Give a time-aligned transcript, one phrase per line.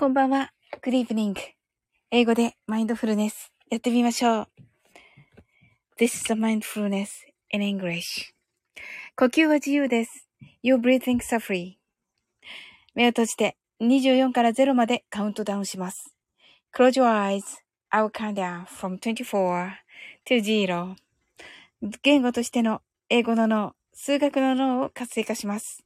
[0.00, 0.52] こんばんは。
[0.80, 1.34] Good evening.
[2.12, 4.48] 英語でマインドフルネスやってみましょう。
[5.98, 7.08] This is the mindfulness
[7.50, 8.32] in English.
[9.16, 10.28] 呼吸は自由です。
[10.62, 11.78] Your breathing are free.
[12.94, 16.14] 目を閉じて24から0までカウントダウンします。
[16.72, 17.42] Close your eyes.
[17.90, 19.72] I will count down from 24
[20.26, 20.94] to 0.
[22.02, 25.82] 言語としての英語の脳、数学の脳を活性化します。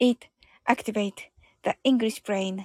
[0.00, 0.26] It
[0.66, 1.12] activate
[1.62, 2.64] the English brain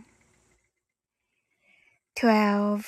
[2.21, 2.85] twelve,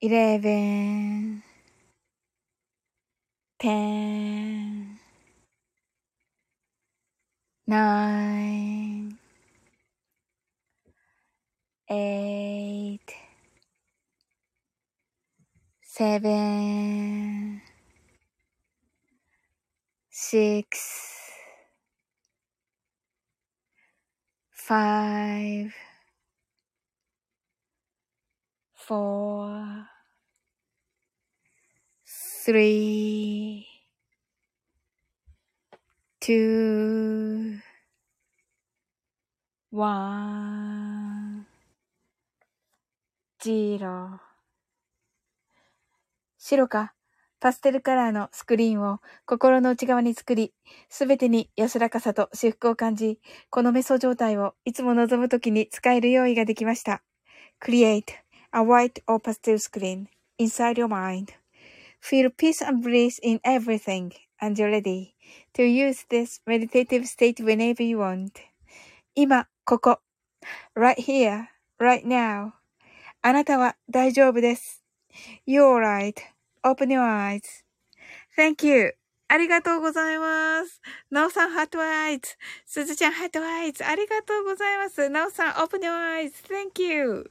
[0.00, 1.42] eleven,
[3.58, 4.98] ten,
[7.66, 9.18] nine,
[11.90, 13.14] eight,
[15.82, 17.62] seven,
[20.10, 21.30] six,
[24.50, 25.72] five,
[28.86, 29.84] four,
[32.44, 33.64] three,
[36.20, 37.58] two,
[39.72, 41.46] one,
[43.42, 44.20] zero
[46.38, 46.94] 白か
[47.40, 50.54] パステルカラーのスクリーンを心の内側に作り、
[50.88, 53.18] すべてに安らかさと至福を感じ、
[53.50, 57.02] このメソ状態をいつも望むときに使える用意ができました。
[57.60, 58.04] Create
[58.55, 64.71] a white or pastel screen inside your mind.Feel peace and bliss in everything and you're
[64.71, 65.15] ready
[65.53, 68.39] to use this meditative state whenever you want.
[69.15, 70.01] 今、ここ。
[70.75, 71.47] right here,
[71.79, 72.53] right now.
[73.21, 74.83] あなたは大丈夫です。
[75.45, 76.15] You're right.
[76.63, 77.63] Open your eyes.
[78.35, 78.93] Thank you.
[79.28, 80.80] ありがとうございます。
[81.10, 82.36] なおさん、ハートアイズ。
[82.64, 83.84] すずちゃん、 heart eyes。
[83.84, 85.08] ありがとうございます。
[85.08, 86.32] なおさん、 open your eyes.
[86.46, 87.30] Thank you.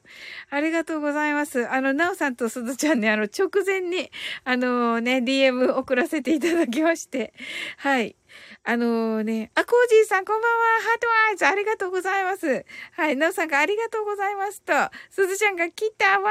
[0.50, 1.66] ありがとうございます。
[1.70, 4.12] あの、なおさんとすずちゃんね、あの、直前に、
[4.44, 7.34] あのね、DM 送らせていただきまして。
[7.78, 8.18] はい。
[8.66, 10.58] あのね、あ、コージーさん、こんばんは。
[10.82, 11.48] heart eyes。
[11.48, 12.66] ありがとうございます。
[12.92, 13.16] はい。
[13.16, 14.74] なおさんがありがとうございますと、
[15.10, 16.30] すずちゃんが来たわ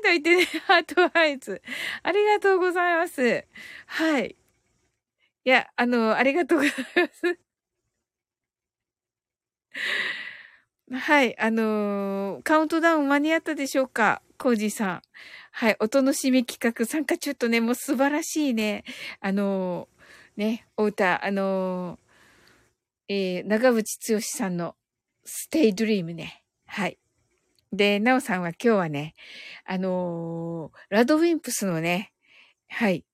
[0.00, 1.60] ーと言ってね、 heart eyes。
[2.02, 3.44] ありがとうございます。
[3.84, 4.36] はい。
[5.44, 7.40] いや、あの、ありがとうございます。
[10.92, 15.02] はい、あの、カウントダウン間に合ったでしょうかコージさん。
[15.52, 18.84] はい、お楽しみ企画参加ちょっとね、もう素晴らしいね、
[19.20, 19.88] あの
[20.36, 24.76] ね、お歌、あのー、えー、長渕剛さんの
[25.24, 26.42] ステイドリームね。
[26.66, 26.98] はい。
[27.72, 29.14] で、なおさんは今日はね、
[29.64, 32.12] あのー、ラドウィンプスのね、
[32.68, 33.04] はい。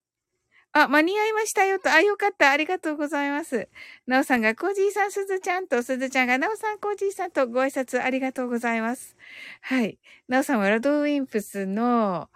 [0.79, 1.91] あ、間に合いましたよと。
[1.91, 2.51] あ、よかった。
[2.51, 3.71] ありがとうございます。
[4.07, 9.17] なおさんが、コージーさん、すずちゃんと、すずちゃんが、なおさん、コージーさんとご挨拶ありがとうございます。
[9.63, 9.99] はい。
[10.29, 12.29] なおさんは、ラドウィンプスの、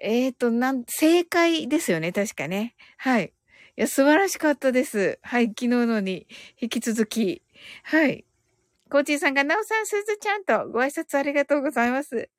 [0.00, 2.12] えっ、ー、と、なん、正解ですよね。
[2.12, 2.76] 確かね。
[2.96, 3.32] はい。
[3.76, 5.18] いや、素晴らしかったです。
[5.22, 5.48] はい。
[5.48, 6.28] 昨日のに、
[6.60, 7.42] 引き続き。
[7.82, 8.24] はい。
[8.88, 12.30] コーチーさんが、なおさん、すずちゃんとご挨拶ありがとうございます。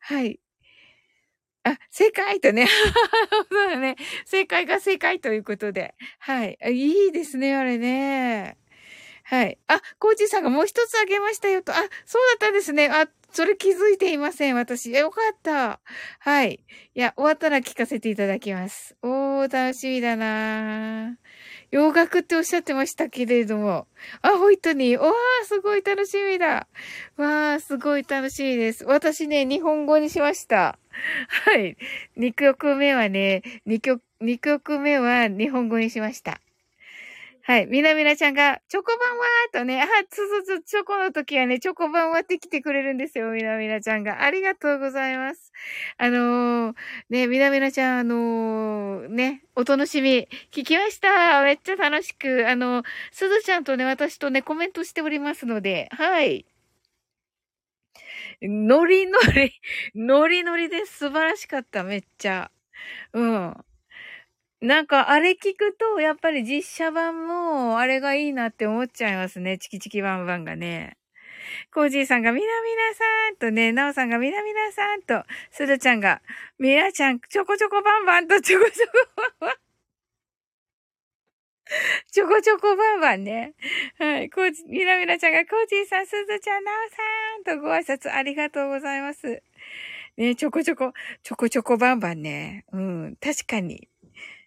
[0.00, 0.40] はい。
[1.64, 2.66] あ、正解とね。
[3.50, 3.96] そうだね。
[4.26, 5.94] 正解が正解ということで。
[6.18, 6.58] はい。
[6.70, 8.56] いいですね、あれね。
[9.24, 9.58] はい。
[9.68, 11.72] あ、コーチさんがもう一つあげましたよと。
[11.72, 12.88] あ、そうだったんですね。
[12.88, 14.92] あ、それ気づいていません、私。
[14.92, 15.80] よかった。
[16.18, 16.60] はい。
[16.94, 18.96] いや、終わったら聞かせていただきます。
[19.02, 21.16] おー、楽しみだな
[21.70, 23.88] 洋楽っておっしゃってましたけれども。
[24.20, 25.00] あ、ホイットニー。
[25.00, 26.68] わー、すごい楽しみだ。
[27.16, 28.84] わー、すごい楽しみです。
[28.84, 30.78] 私ね、日本語にしました。
[31.28, 31.76] はい。
[32.16, 36.40] 2曲目はね、2曲、2曲目は日本語にしました。
[37.46, 37.66] はい。
[37.66, 39.24] みなみなちゃんが、チョコバンは？
[39.50, 43.32] ーとね、あ、つつつ、チョコの時はね、チョコバンはって来てくれるんですよ。
[43.32, 44.22] みなみなちゃんが。
[44.22, 45.52] ありがとうございます。
[45.98, 46.76] あのー、
[47.10, 51.42] ね、みなみなちゃん、あのー、ね、お楽しみ、聞きました。
[51.42, 56.46] めっちゃ楽しく、あのー、すずちゃんとね、私とね、コメントしておりますので、はい。
[58.48, 59.52] ノリノリ、
[59.94, 62.50] ノリノリで素晴らしかった、めっちゃ。
[63.12, 63.56] うん。
[64.60, 69.58] なんか、あれ聞くと、やっぱり実写版も、あれがいいなって思っちゃいますね。
[69.58, 70.96] チキチキバンバンがね。
[71.72, 76.22] コージーさんがみなみなさんとね、ナオさんがみなみなさんと、スズちゃんが、
[76.58, 78.92] みなちゃん、ちょこちょこバンバンと、ちょこちょこ
[79.40, 79.63] バンバン。
[82.12, 83.54] ちょこちょこバンバンね。
[83.98, 84.30] はい。
[84.30, 89.42] コージ、みなみなちゃんが、コージーさん、すずちゃん、なおさんとご挨拶ありがとうございます。
[90.16, 90.92] ねちょこちょこ、
[91.22, 92.64] ちょこちょこバンバンね。
[92.72, 93.88] うん、確かに。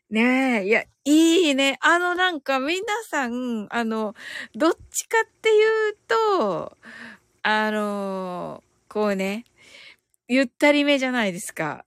[0.10, 1.78] ねえ、いや、いいね。
[1.82, 4.16] あのなんか皆さん、あの、
[4.56, 6.78] どっちかっていうと、
[7.44, 9.44] あの、こうね、
[10.30, 11.84] ゆったりめじゃないですか。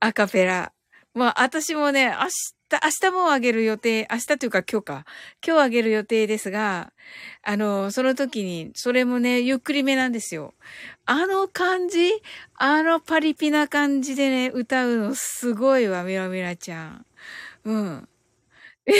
[0.00, 0.72] アカペラ。
[1.14, 5.04] まあ、私もね、明日、明日もあげる予定、明日というか今日か。
[5.46, 6.92] 今日あげる予定ですが、
[7.42, 10.54] あの、その時に、それもね、ゆっくりめなんですよ。
[11.04, 11.98] あの感じ
[12.54, 17.06] あのパリピな感じでね、歌うのすごいわ、ミラミラちゃん。
[17.64, 18.08] うん。
[18.86, 18.96] いや、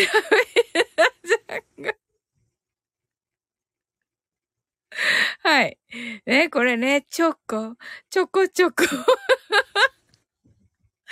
[5.43, 5.79] はい。
[6.26, 7.76] ね、これね、チョコ、
[8.11, 8.75] チョコチョコ。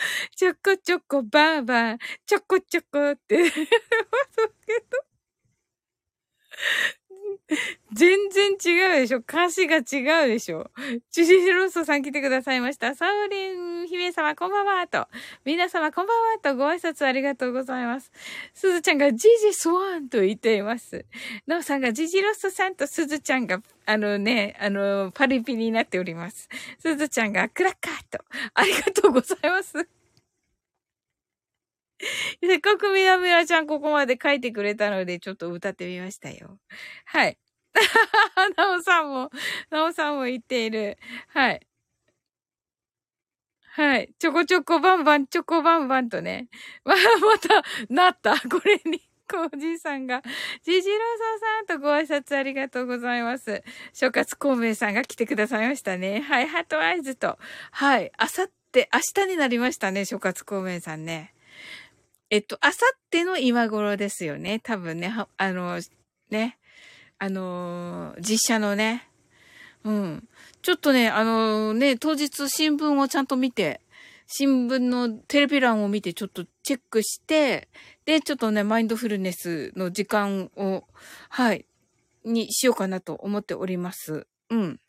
[0.36, 3.54] ちょこちょこばあば、ちょこちょこって そ
[4.66, 5.04] けど。
[7.92, 10.70] 全然違うでしょ歌詞が違うでしょ
[11.10, 12.94] チュシシロッソさん来てくださいました。
[12.94, 15.08] サウリン姫様こんばんはと。
[15.44, 18.12] 皆様こんばんはとご挨拶ありがとうございます。
[18.54, 21.04] すずちゃんがジジスワンと言っています。
[21.46, 26.48] ナオさんがジジロッソさんとすずちゃんが、あのね、あの、パリピになっております。
[26.78, 28.24] すずちゃんがクラッカーと。
[28.54, 29.99] ありがとうございます。
[32.42, 36.58] せっかくみなみなちゃんここまで書いてくれたので、ちょっと歌ってみましたよ。
[37.04, 37.38] はい。
[38.56, 39.30] なおさんも、
[39.70, 40.98] なおさんも言っている。
[41.28, 41.66] はい。
[43.72, 44.12] はい。
[44.18, 46.48] ちょこちょこバンバン、ちょこバンバンとね。
[46.84, 48.36] ま、また、なった。
[48.48, 49.00] これに。
[49.32, 50.22] おじいさんが、
[50.64, 50.96] じじろ
[51.38, 53.62] そさんとご挨拶ありがとうございます。
[53.92, 56.20] 諸葛孔明さんが来てくださいましたね。
[56.20, 57.38] はい、ハートアイズと。
[57.70, 61.32] はい、あさって、明日になりましたね、諸葛孔明さんね。
[62.30, 64.60] えっと、あさっての今頃ですよね。
[64.60, 65.80] 多分ね、あの、
[66.30, 66.58] ね、
[67.18, 69.08] あの、実写のね。
[69.82, 70.28] うん。
[70.62, 73.80] ちょっとね、あのね、当日新聞をちゃんと見て、
[74.28, 77.68] 新聞のテレビ欄を見てちょっとチェックして、
[78.04, 80.84] で、ちょっとね、マインドフルネスの時間を、
[81.30, 81.66] はい、
[82.24, 84.28] にしようかなと思っております。
[84.50, 84.80] うん。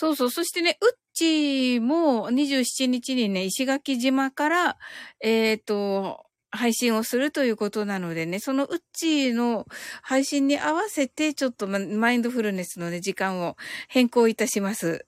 [0.00, 0.30] そうそう。
[0.30, 4.78] そしてね、うっちも27日にね、石垣島から、
[5.18, 9.66] えっ、ー、と、配信をするということなのでね、そのうっちの
[10.02, 13.56] 配信に合わせて、ちょっとマインドフルネスのね、時間を
[13.88, 15.04] 変更いたします。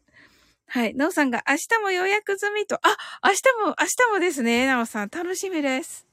[0.66, 0.94] はい。
[0.96, 6.04] なおさんが明日も予約済みと、あ、明日も、明日もですね、なおさん、楽しみです。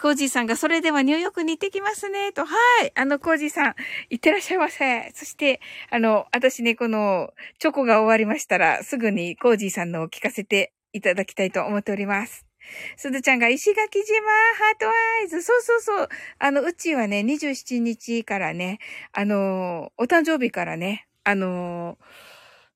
[0.00, 2.44] コージーさんが、それではニューヨークに行ってきますね、と。
[2.44, 2.92] はい。
[2.94, 3.74] あの、コージーさん、
[4.10, 5.10] 行ってらっしゃいませ。
[5.14, 5.60] そして、
[5.90, 12.48] あの、私ね、この、チョコが終わりましたら、すぐにコージーさんのを聞かせていただきたいと思っております。
[12.96, 15.42] すずちゃんが石垣島、ハートアイズ。
[15.42, 16.08] そうそうそう。
[16.38, 18.78] あの、うちはね、27日からね、
[19.12, 21.98] あの、お誕生日からね、あの、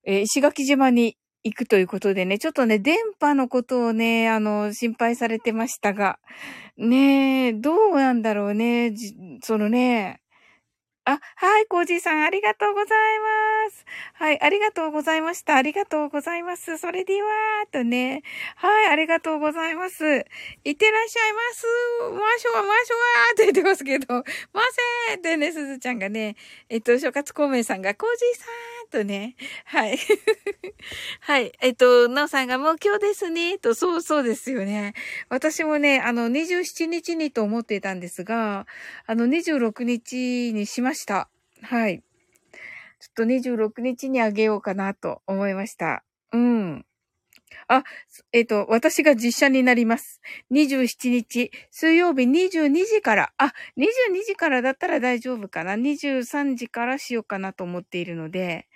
[0.05, 6.19] えー、石垣島に行くということでね、ちょっとね、電波のことをね、あの、心配されてましたが、
[6.77, 8.95] ねえ、どうなんだろうね、
[9.43, 10.23] そのね、
[11.05, 13.85] あ、はい、コージーさん、ありがとうございます。
[14.15, 15.57] はい、ありがとうございました。
[15.57, 16.79] ありがとうございます。
[16.79, 17.29] それでは、
[17.73, 18.23] とね。
[18.55, 20.05] はい、ありがとうございます。
[20.05, 21.67] いってらっしゃいます。
[22.13, 24.23] マシュワ、マシュワって言ってますけど、ま
[25.09, 26.37] せーってね、すずちゃんがね、
[26.69, 29.35] えっと、諸葛孔明さんが、コージーさんとね、
[29.65, 29.99] はい。
[31.21, 34.93] はい、えっと、なおさんが、もう今日ですね、と、そうそうですよね。
[35.31, 38.67] 私もね、あの、27日にと思っていたんですが、
[39.07, 41.29] あの、26日にしました。
[41.63, 42.03] はい。
[43.01, 46.05] ちょっと26日にあげようかなと思いました。
[46.33, 46.87] うん。
[47.69, 47.85] あ、
[48.33, 50.21] えっ、と、私が実写になります。
[50.51, 55.77] 27日、水曜日22時から、あ、22時からだったら大丈夫かな。
[55.77, 58.69] 23時からしようかなと思っているので、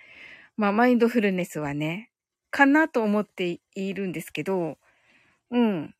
[0.57, 2.09] まあ、マインドフルネスはね、
[2.51, 4.77] かなと思っているんですけど、
[5.51, 5.95] うん。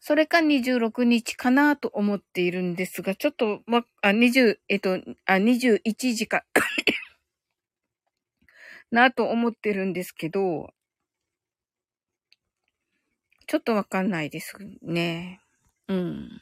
[0.00, 6.42] それか26日かなと思っているんですが、ちょっと、ま、あ、20、えっと、あ、21時か
[8.90, 10.72] なと思ってるんですけど、
[13.46, 15.42] ちょっとわかんないですね。
[15.88, 16.40] うん。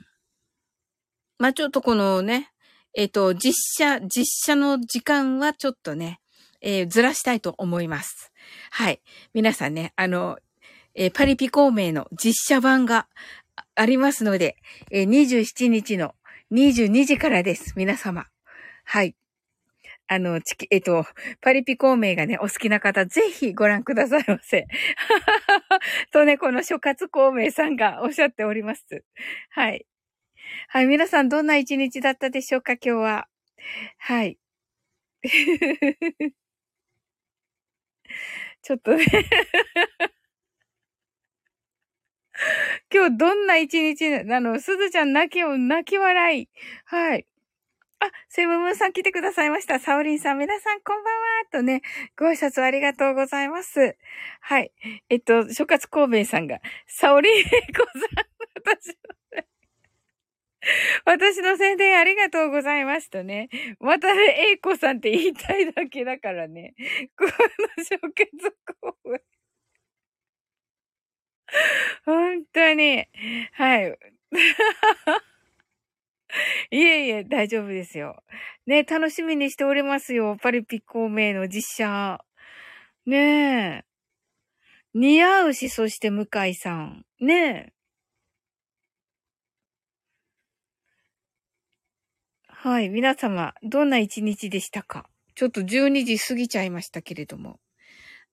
[1.38, 2.50] まあ、ちょっとこのね、
[2.94, 6.20] えっ、と、実写、実写の時間はちょっとね、
[6.60, 8.32] えー、ずらしたいと思います。
[8.70, 9.00] はい。
[9.34, 10.38] 皆さんね、あの、
[10.94, 13.06] えー、パリピ孔明の実写版が、
[13.74, 14.56] ありますので、
[14.90, 16.14] えー、27日の
[16.52, 17.74] 22時からです。
[17.76, 18.26] 皆様。
[18.84, 19.14] はい。
[20.08, 21.04] あの、チキ、えっと、
[21.40, 24.66] パリピ孔明がね、お好きな方、ぜひご覧くださいませ。
[26.12, 29.04] とね、この諸葛孔明さんがおっしゃっております。
[29.50, 29.86] はい。
[30.68, 33.28] はい、皆さんどんな一日だったでしょうか、今日は？
[33.98, 34.38] はい。
[38.62, 39.04] ちょっとね
[42.92, 44.60] 今日どんな一日なの？
[44.60, 46.48] すずちゃん泣きを、泣き笑い。
[46.84, 47.26] はい。
[48.00, 49.78] あ、セムムーンさん来てくださいました。
[49.80, 51.18] サオリンさん、皆さんこんばんは。
[51.50, 51.82] とね、
[52.16, 53.96] ご挨拶ありがとうございます。
[54.40, 54.72] はい。
[55.08, 58.02] えっと、諸葛孔明さんが、サオリンエイコさん、
[58.76, 58.94] 私の、
[61.04, 63.48] 私の宣伝ありがとうございますとね。
[63.80, 66.74] またね、エイコさんって言いたいだけだからね。
[67.16, 67.30] この
[67.84, 69.18] 諸葛孔明。
[72.04, 73.06] 本当に。
[73.52, 73.98] はい。
[76.70, 78.22] いえいえ、大丈夫ですよ。
[78.66, 80.36] ね、楽しみにしておりますよ。
[80.40, 82.24] パリピ孔明の実写。
[83.06, 83.84] ねえ。
[84.94, 87.06] 似合うし、そして向井さん。
[87.20, 87.77] ねえ。
[92.60, 95.06] はい、皆様、どんな一日でしたか？
[95.36, 97.60] ちょっと12時過ぎちゃいましたけれども。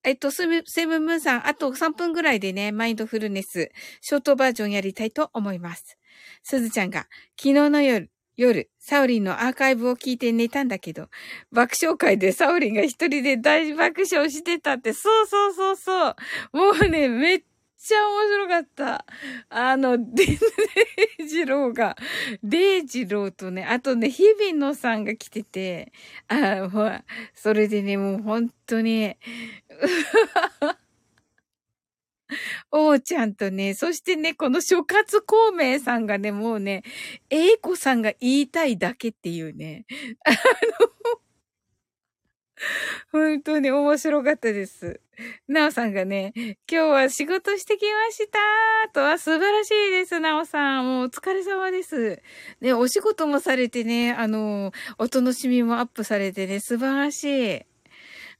[0.03, 0.57] えっと、セブ
[0.97, 3.69] ンムーンさん、あと3分ぐらいでね、マインドフルネス、
[4.01, 5.99] ショートバージョンやりたいと思います。
[6.41, 7.05] すずちゃんが、
[7.39, 11.09] 昨日の夜、夜、サオリンのアーカイブを聞いて寝たんだけど、
[11.51, 16.15] 爆笑会でサオリンが一人で大爆笑してたって、そうそうそうそう。
[16.51, 17.43] もうね、めっ
[17.75, 19.05] っちゃ面白かった。
[19.49, 20.23] あの、デ
[21.19, 21.95] イジローが、
[22.43, 25.91] デイジローとね、あとね、日比野さんが来てて、
[26.27, 27.03] あ、ほら、
[27.33, 29.15] それでね、もう本当に、
[32.71, 36.83] 王ちゃんとね、そしてね、この諸葛孔明さんがね、もうね、
[37.29, 39.85] 英子さんが言いたいだけっていうね、
[40.25, 40.37] あの、
[43.11, 44.99] 本当に面白かったです。
[45.47, 48.39] なおさんがね、今日は仕事してきました
[48.93, 50.85] とは素晴らしいです、なおさん。
[50.85, 52.21] もうお疲れ様です。
[52.61, 57.23] ね、お仕事もされてね、あの、お楽しみもアップされてね、素晴らし
[57.57, 57.61] い。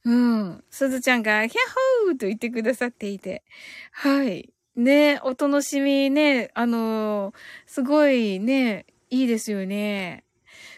[0.04, 0.64] うん。
[0.70, 3.42] すずちゃんが、ヒャッホーと言ってくださっていて。
[3.92, 4.50] はい。
[4.76, 7.32] ね、お楽しみね、あの、
[7.66, 10.25] すごいね、いいですよね。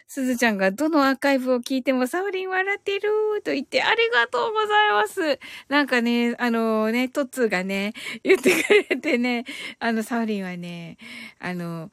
[0.09, 3.11] すずちゃんがどのアーカイブを聞いてもサウリン笑ってる
[3.45, 5.39] と言ってありがとうございます。
[5.69, 7.93] なんかね、あのね、トッツーがね、
[8.25, 9.45] 言ってくれてね、
[9.79, 10.97] あの、サウリンはね、
[11.39, 11.91] あの、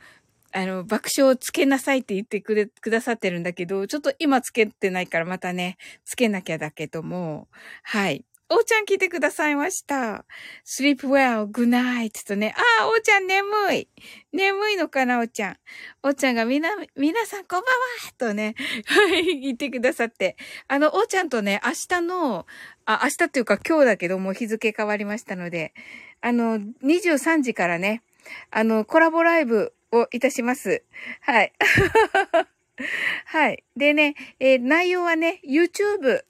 [0.54, 7.50] あの、爆笑をつけなさいって言ってくれ、くださってるんだけど、ちょっと今つけてないからまたね、つけなきゃだけども、
[7.84, 8.24] はい。
[8.48, 10.24] おーちゃん来てくださいました。
[10.64, 12.54] sleep well, good night とね。
[12.80, 13.88] ああ、おーちゃん眠い。
[14.34, 15.58] 眠いのかな、おーちゃん。
[16.04, 17.72] おーちゃんがみな、皆さんこんばんは
[18.20, 18.54] とね、
[18.86, 20.38] はい、言ってくださって。
[20.68, 22.46] あの、おーちゃんとね、明日の、
[22.86, 25.74] あ、明日っていうか今日だけども日付変わりましたので、
[26.22, 28.04] あの、23時からね、
[28.52, 30.84] あの、コラボライブをいたします。
[31.22, 31.52] はい。
[33.25, 33.64] はい。
[33.75, 36.22] でね、えー、内容はね、YouTube、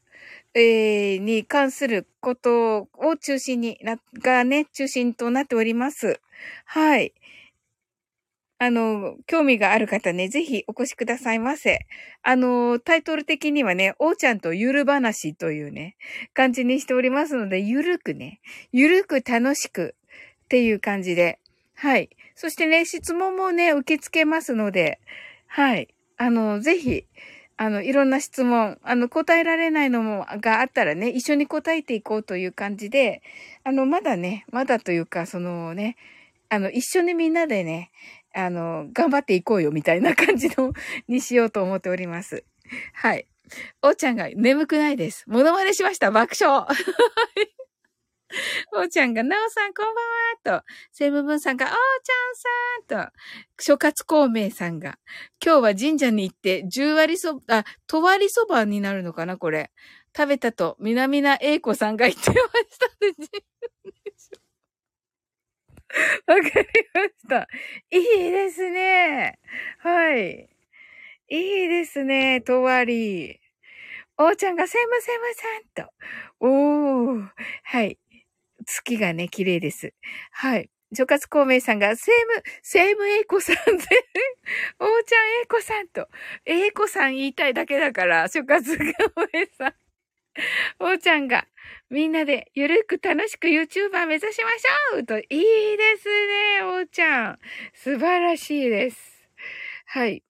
[0.55, 6.21] えー、に関することを中心にな、がね、中心となっております。
[6.65, 7.13] はい。
[8.57, 11.79] あの、興味がある方ね、ぜひお越しくださいませ。
[12.23, 15.97] あの、タイトル的にはね、おーちゃんとゆる話というね、
[16.33, 18.39] 感じにしておりますので、ゆるくね、
[18.71, 19.95] ゆるく楽しく
[20.45, 21.39] っていう感じで、
[21.75, 22.09] はい。
[22.33, 25.01] そしてね、質問もね、受け付けますので、
[25.47, 25.89] はい。
[26.15, 27.05] あの、ぜひ、
[27.57, 33.21] あの、いろんな質問、あの、答えられないのも、があったらね、一緒に答えていこうという感じで、
[33.63, 35.95] あの、まだね、まだというか、そのね、
[36.49, 37.91] あの、一緒にみんなでね、
[38.33, 40.73] あの、頑張っていこうよ、みたいな感じの、
[41.07, 42.43] にしようと思っております。
[42.93, 43.25] はい。
[43.81, 45.23] おーちゃんが眠くないです。
[45.27, 46.11] モノマネしました。
[46.11, 46.65] 爆笑。
[48.73, 50.01] おーちゃんが、なおさんこんば
[50.51, 53.11] んはと、セムブンさんが、おーちゃんさんと、
[53.59, 54.97] 諸葛孔明さんが、
[55.43, 59.71] 今日は神社に行って、十割そば、あ、とわりそばになるのかなこれ。
[60.15, 62.87] 食べたと、みなみな英子さんが言ってました
[66.27, 67.47] わかりました。
[67.91, 69.39] いいですね。
[69.79, 70.49] はい。
[71.29, 73.39] いいですね、とわり。
[74.17, 75.93] おーちゃんがセムセムさんと。
[76.41, 77.29] おー。
[77.63, 77.99] はい。
[78.65, 79.93] 月がね、綺麗です。
[80.31, 80.69] はい。
[80.93, 83.61] 諸葛孔明さんが、セーム、セームエイコさんで、
[84.79, 86.07] おーちゃんエイコさんと、
[86.45, 88.83] エイコさん言いたいだけだから、諸葛孔
[89.33, 89.73] 明さん。
[90.79, 91.47] おーちゃんが、
[91.89, 97.39] みんなでゆるく楽しく YouTuber 目指しましょうと、いいですね、おーちゃん。
[97.73, 99.27] 素晴らしいです。
[99.85, 100.23] はい。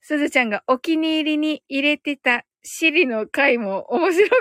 [0.00, 4.40] すずちゃんがお気に入りに入れてたシリの回も面白かっ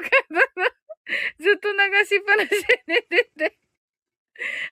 [0.56, 0.81] たな。
[1.40, 3.58] ずっと流しっぱなしで寝てて。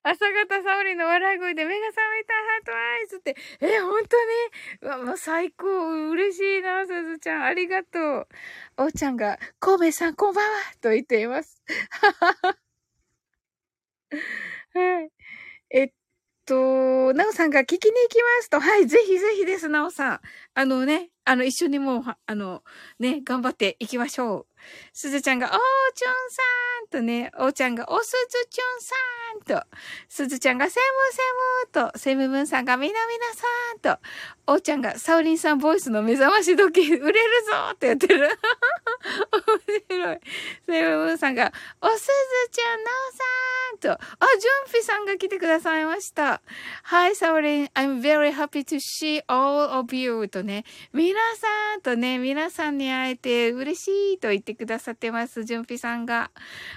[0.03, 4.17] 朝方沙織の笑い声で目が覚めたハートアイズって、え、本当
[5.03, 5.07] に？
[5.09, 7.43] わ、最高、嬉しいな、すずちゃん。
[7.43, 8.27] ありがとう。
[8.77, 11.61] おうちゃんが、神戸さんこんばんはと言っています。
[11.91, 12.57] はは
[14.73, 15.11] はい。
[16.49, 20.19] と、なおさんが聞きに行きますと、はい、ぜひぜひです、なおさん。
[20.55, 22.63] あのね、あの、一緒にもう、あの、
[22.97, 24.47] ね、頑張っていきましょう。
[24.91, 25.51] すずちゃんが、おー
[25.93, 26.41] ちょんさ
[26.85, 28.95] んとね、おーちゃんが、おすずちょんさ
[29.28, 29.63] んと、
[30.07, 34.01] すずちゃんが、セムセムと、セムムンさんが、みなみなさんと、
[34.47, 38.29] おーちゃんが、サウリンさんボイスの目覚まし時計売れるぞってやってる。
[39.89, 40.19] 面白い。
[40.67, 42.07] セムムンさんが、おすず
[42.51, 42.91] ちゃんな
[43.79, 46.41] おさんと、あ、ジュンフィさんが来てくださいました。
[46.85, 55.43] Hi, サウリン I'm very happy to see all of you とね、皆さんとね、皆さんに会えて嬉しいと言ってくださってます。
[55.43, 56.31] ジュンピさんが。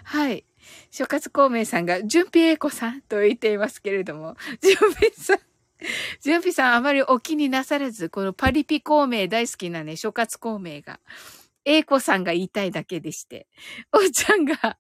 [0.05, 0.44] はい。
[0.90, 5.38] 諸葛孔明さんが、ジュンピエコさんと言っていますけれども、ジュンピさん、
[6.20, 11.01] ジュンピさんあまりお気になさらず、このパリピ孔明大好きなね、諸葛孔明が、
[11.64, 13.46] エコさんが言いたいだけでして、
[13.92, 14.79] おーちゃんが、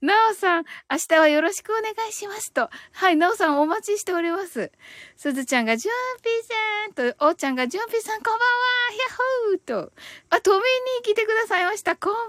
[0.00, 2.68] なおさん、明日はよろしくお願いしますと。
[2.92, 4.72] はい、なおさんお待ちしております。
[5.16, 8.48] すずちゃんが、ジュンピーさんと、おーちゃんが、ジュンピーさんこんばんは
[8.90, 9.92] ヒャッホーと、
[10.30, 10.62] あ、止めに
[11.04, 11.94] 来てくださいました。
[11.96, 12.28] こんばんは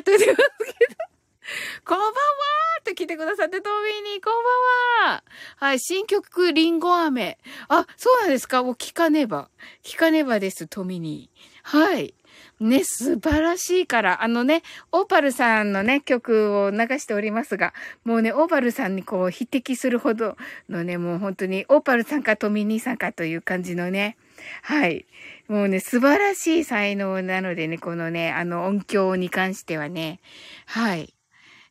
[0.00, 1.19] ーと言ってますけど。
[1.84, 4.34] こんばんはーって来てくださって、トミーに、こん
[5.04, 5.24] ばんは
[5.56, 7.38] はい、新曲、リンゴ飴。
[7.68, 8.62] あ、そうなんですか？
[8.62, 9.48] もう聞かねば。
[9.82, 11.78] 聞かねばです、トミニー。
[11.78, 12.14] はい。
[12.60, 17.72] ね、素晴らしいから、あのね、オーパルさんのね、曲を流しておりますが、
[18.04, 20.36] もうね、オーパルさんにこう、匹敵するほど
[20.68, 24.16] のね、もう本当に、オーパルさんかトミニーさんかという感じのね、
[24.62, 25.06] はい。
[25.48, 30.20] もうね、素晴らしい才能なのでね、このね、あの音響に関してはね、
[30.66, 31.14] はい。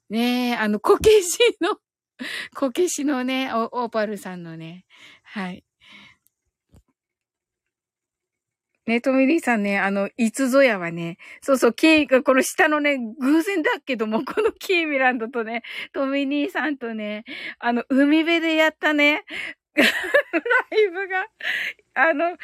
[0.09, 1.77] ねえあの、こけしの、
[2.55, 4.85] こけしのね、オーパルさんのね、
[5.23, 5.63] はい。
[8.89, 15.61] ね、トミリーさんね、あの、いつぞやはね、そうそう、キー、この下のね、偶然だけども、 このキーミランドとね、
[15.93, 17.23] トミニーさんとね、
[17.59, 19.25] あの、海辺でやったね、
[19.77, 21.27] ライブが、
[21.93, 22.35] あの、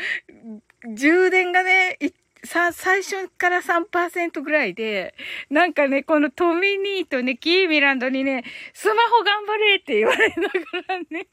[0.93, 1.97] 充電がね、
[2.45, 5.15] さ、最初から3%ぐらいで、
[5.49, 10.49] なんかね、このトミニーとね、キーミランドにね、スマホ頑張れって言われなが
[10.87, 11.27] らね、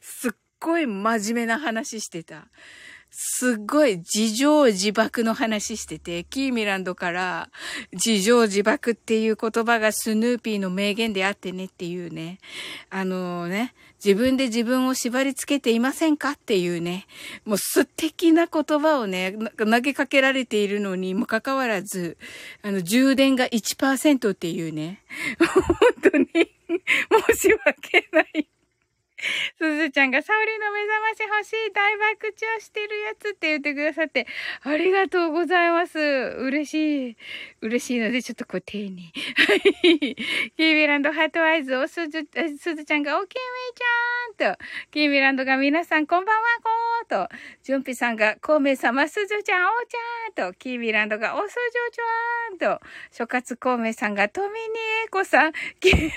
[0.00, 2.48] すっごい真面目な話してた。
[3.14, 7.50] すっごい自情自爆の話してて、キーミランドから
[7.92, 12.38] 自情自爆っていう言葉がスヌーピーの名言であってねっていうね、
[12.88, 17.06] あのね、自分で自分を縛り付けていませんかっていうね、
[17.44, 22.16] もう素敵な言葉をね、投げかけられているのにもかかわらず、
[22.62, 25.02] あの、充電が1%っていうね、
[25.38, 28.01] 本当に申し訳。
[29.92, 34.26] ちゃんが、サオリの目覚まし欲しい、大爆笑してるやつって言ってくださって、
[34.62, 35.98] ありがとうございます。
[35.98, 37.16] 嬉しい。
[37.60, 39.12] 嬉しいので、ちょっとこう、手に。
[39.36, 40.16] はい。
[40.56, 42.26] キービランドハートアイズ、おすず、
[42.58, 43.36] すずちゃんが、おきみ
[44.34, 54.54] ちゃんと、キービランドが、皆さん、こんばんは、こーと、ジュンピさんが、コウメ様、すずちゃん、おーちゃんと、キービランドが、おすじょちゃんと、諸葛コウメさんが、トミニ
[55.04, 56.10] エコさん、キービエ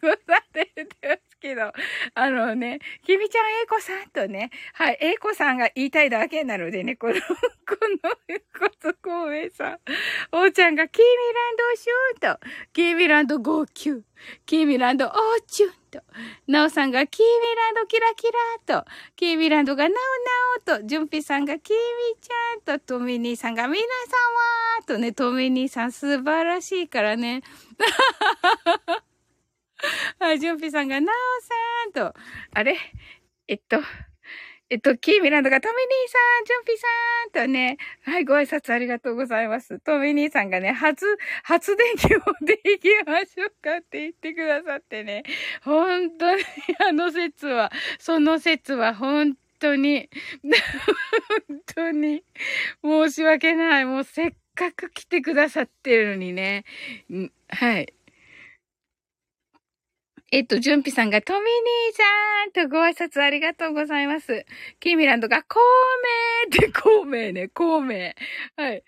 [0.00, 1.72] コさんって言ってますけど、
[2.14, 7.14] あのね、きみちゃんえいこさんとね、はい、えいこさんが言いたいだけなのでね、この、
[7.66, 8.10] この、
[8.58, 9.78] ことこうえさん。
[10.30, 12.40] おーちゃんがキーミランドシューと、
[12.72, 14.04] キーミランド号泣、
[14.46, 15.12] キーミランドオー
[15.48, 16.00] チュンと、
[16.46, 18.26] なおさんがキーミランドキラキ
[18.66, 27.42] ラと、キーミランドがなおなおと、ジュンピさんがキーミちゃんと、トミニーさんが皆さんはとね、トミニーさん素晴らしいからね。
[30.18, 32.18] はい、ジュンピさんが、なおさんと、
[32.54, 32.76] あれ？
[33.48, 33.80] えっと、
[34.70, 39.78] えっと、キーミランドがトミニーさん、ジュンピさんとね、はい、ご挨拶ありがとうございます。
[39.80, 41.04] トミニーさんがね、初、
[41.42, 45.24] 初電気をで行きましょうかって言ってくださってね、
[45.62, 46.42] 本当に、
[46.88, 50.08] あの説は、その説は本当に、
[51.48, 52.24] 本当に、
[52.82, 53.84] 申し訳ない。
[53.84, 56.64] もうせっかく来てくださってるのにね、
[57.48, 57.92] はい。
[60.34, 64.46] えっと、ジュンピさんが、トミニーさんとご挨拶ありがとうございます。
[64.80, 65.60] キーミランドが、孔
[66.58, 68.14] 明って、 孔明ね、孔明。
[68.56, 68.82] はい。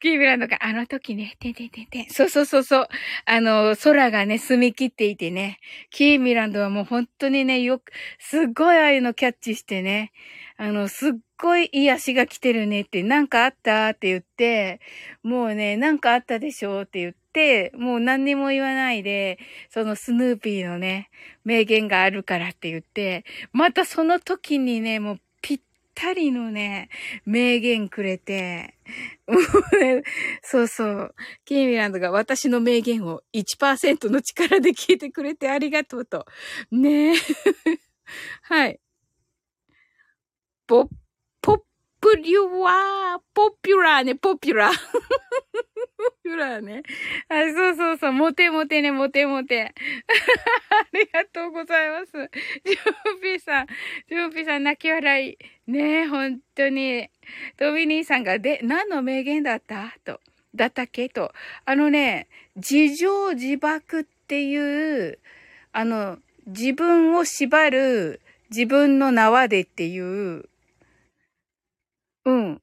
[0.00, 2.06] キーミランドが、あの時ね、てんてんてんてん。
[2.10, 2.88] そうそうそうそう。
[3.24, 5.60] あの、空がね、澄み切っていてね。
[5.90, 10.10] キーミランドはもう本当にね、よく、すっごいああいうのキャッチしてね。
[10.56, 14.80] あの、すっごいいい足が来てるねって、なんかあったって言って、
[15.22, 17.19] もうね、なんかあったでしょって言って、
[17.76, 19.38] もう何にも言わないで、
[19.70, 21.10] そのスヌーピーのね、
[21.44, 25.60] 名言があるからって言って、またその時にね、もうぴっ
[25.94, 26.88] たりのね、
[27.24, 28.74] 名言くれて、
[29.26, 30.02] もうね、
[30.42, 31.14] そうそう。
[31.44, 36.26] キーミランドが私の名言を1%の力で聞いてくれてありがとうと。
[36.70, 37.16] ねえ。
[38.42, 38.80] はい。
[40.66, 40.88] ポッ、
[42.00, 44.72] プリュワー、ポピュラーね、ポピュラー。
[44.72, 44.78] ポ
[46.24, 46.82] ピュラーね。
[47.28, 49.74] あ、そうそうそう、モテモテね、モテモテ。
[50.70, 52.12] ありがとうございます。
[52.12, 52.28] ジョー
[53.22, 53.66] ピーさん、
[54.08, 55.38] ジョーピーさん泣き笑い。
[55.70, 57.10] ねえ、本当に。
[57.56, 59.94] トミニーさんが、で、何の名言だった？
[60.04, 60.20] と。
[60.54, 61.08] だったっけ？
[61.10, 61.32] と。
[61.66, 65.18] あのね、自情自爆っていう、
[65.72, 70.49] あの、自分を縛る自分の縄でっていう
[72.24, 72.54] うん。
[72.56, 72.58] っ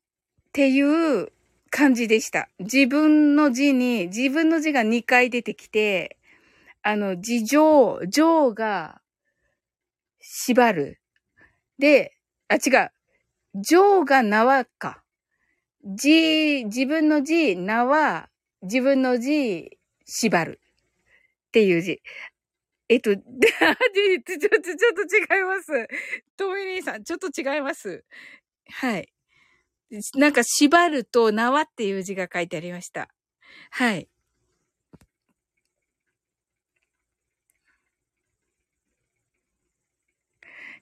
[0.53, 0.81] てい
[1.23, 1.31] う
[1.69, 2.49] 感じでした。
[2.59, 6.17] 自分の字に、自分の字が2回出てきて、
[6.83, 9.01] あの、自情、情が
[10.21, 10.99] 縛る。
[11.79, 12.13] で、
[12.49, 12.91] あ、違う。
[13.61, 15.03] 情が縄か。
[15.85, 18.29] 字、自分の字、縄、
[18.63, 20.61] 自分の字、縛る。
[21.49, 22.01] っていう字。
[22.89, 24.49] えっと、 ちょ、ちょ、ちょ
[24.91, 25.87] っと違います。
[26.37, 28.03] トミニーさん、ちょっと違います。
[28.69, 29.09] はい。
[30.15, 33.09] なんか縛ると縄っていう字が書いてありました。
[33.71, 34.09] はい。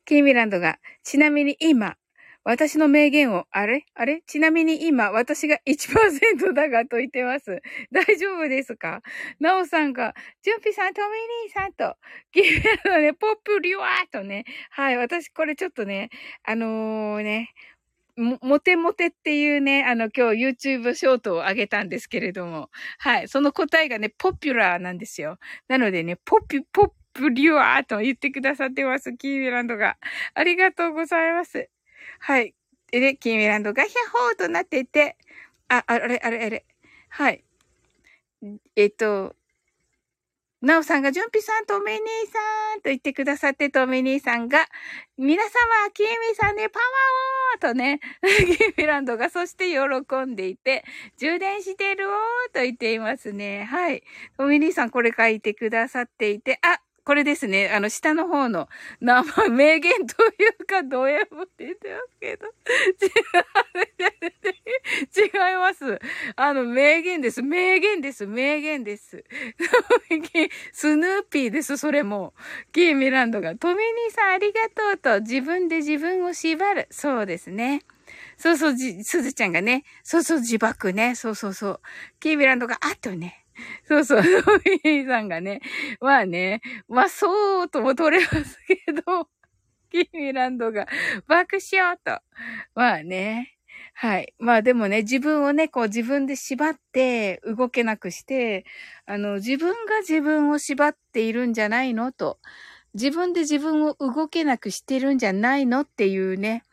[0.05, 1.97] キーミランドが、ちなみに今、
[2.43, 3.85] 私の名言を、あれ？
[3.95, 4.21] あれ？
[4.27, 7.59] ちなみに今、私が1%だがと言ってます。
[7.91, 9.01] 大丈夫ですか？
[9.39, 10.13] なおさんが、
[10.43, 11.95] ジュンピさん、トミニーさんと、
[12.31, 16.09] キーミランドね、ポップリュワーとね、はい、私これちょっとね、
[16.43, 17.49] あのー、ね、
[18.17, 23.27] モテモテっていうね、あの、今日 YouTube ショートを上げたんですけれども、はい。
[23.27, 25.37] その答えがね、ポピュラーなんですよ。
[25.67, 29.13] なのでね、ポピュ、ポプリュアーと言ってくださってます。
[29.17, 29.97] キーミランドが。
[30.33, 31.69] ありがとうございます。
[32.19, 32.55] はい。
[32.91, 35.17] でね、キーミランドがヒャホーとなっていて、
[35.67, 36.65] あ、あれ、あれ、あれ。
[37.09, 37.43] はい。
[38.75, 39.35] えっと、
[40.65, 44.65] なおさんが、じゅんぴさん、トミニーさんと言ってくださって、トミニーさんが、
[45.15, 45.49] 皆様、
[45.93, 50.83] きえみさんでパワーをとね、 キーミランドが、そして喜んでいて、
[51.17, 52.17] 充電してるおー
[52.51, 53.65] と言っていますね。
[53.65, 54.01] はい。
[54.37, 57.69] とめにいさん、これ書いてくださっていて、あ、これですね。
[57.69, 58.67] あの、下の方の
[58.99, 60.27] 名前、名言とい
[60.59, 62.47] うか、ド M って言ってますけど。
[65.15, 65.99] 違います。
[66.35, 67.43] あの、名言です。
[67.43, 68.25] 名言です。
[68.25, 69.23] 名言です。
[70.73, 72.33] スヌーピーです、それも。
[72.73, 76.87] キーミランドが、トミニさんありがとうと、自分で自分を縛る。
[76.89, 77.83] そうですね。
[78.37, 81.13] そうそう、すずちゃんがね、そうそう、自爆ね。
[81.13, 81.79] そうそうそう。
[82.19, 83.44] キーミランドが、あとね、
[83.87, 85.61] そうそう、ソフィーさんがね、
[86.01, 89.29] まあね、まあそうとも取れますけど、
[89.91, 90.87] キーミランドが
[91.27, 92.19] 爆笑と。
[92.75, 93.53] まあね。
[93.93, 94.33] はい。
[94.39, 98.65] まあでもね、自分をね、こう自分で縛って動けなくして、
[99.05, 102.39] あの、自分が自分を縛っているんじゃないのと、
[102.95, 106.64] 自分で自分を動けなくしてるんじゃないのっていうね、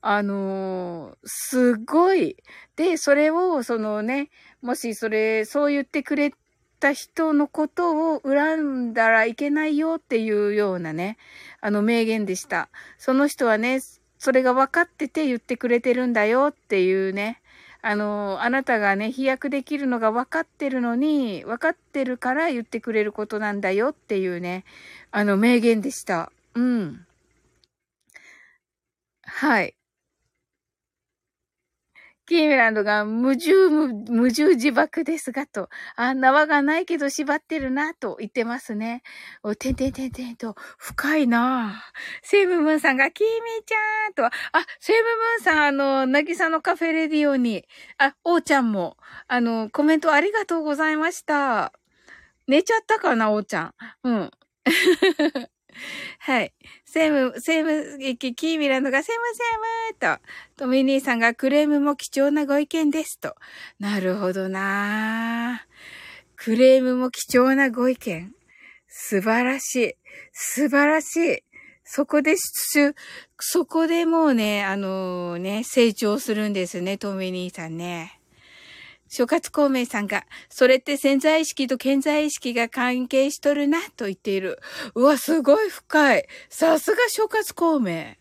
[0.00, 2.36] あのー、すごい。
[2.76, 4.30] で、それを、そのね、
[4.62, 6.32] もしそれ、そう言ってくれ
[6.80, 11.16] た人のことを恨んだらいけないよっていうようなね、
[11.60, 12.68] あの名言でした。
[12.98, 13.80] その人はね、
[14.18, 17.40] それが分かってて言ってくれてるんだよっていうね、
[17.82, 24.64] あの、あなたがね、飛躍できるのが分かってるのに、分かってるから言ってくれることなんだよっていうね、
[25.12, 26.32] あの名言でした。
[26.54, 27.05] うん。
[29.26, 29.76] はい。
[32.28, 39.02] キーメランドが無重無、重自爆ですがと、あ、縄がないけど縛ってるなと言ってますね。
[39.44, 41.84] お、てんてんてんてんと、深いな
[42.22, 44.30] セイムムーンさんが、キーミーちゃんと、あ、
[44.80, 47.64] セイムムーンさん、あの、なぎさのカフェレディオに、
[47.98, 48.96] あ、おーちゃんも、
[49.28, 51.72] あの、コメントありがとうございました。
[52.48, 53.74] 寝ちゃったかな、おーちゃん。
[54.04, 54.30] うん。
[56.20, 56.54] はい。
[56.96, 59.18] セム、セム、キーミランドがセム
[59.98, 60.22] セムと、
[60.56, 63.34] トミニーさんがクレームも貴重なご意見ですと。
[63.78, 65.66] なるほどな
[66.36, 68.32] クレームも貴重なご意見。
[68.88, 69.94] 素晴らしい。
[70.32, 71.42] 素晴らしい。
[71.84, 72.34] そこで、
[73.38, 78.15] そこでもうね、あのー、ね、成長するんですね、トミニーさんね。
[79.08, 84.58] 諸葛孔明さんが、それって潜在意識と潜在意識が関係しとるな、と言っている。
[84.94, 86.26] うわ、すごい深い。
[86.48, 88.14] さすが諸葛孔明。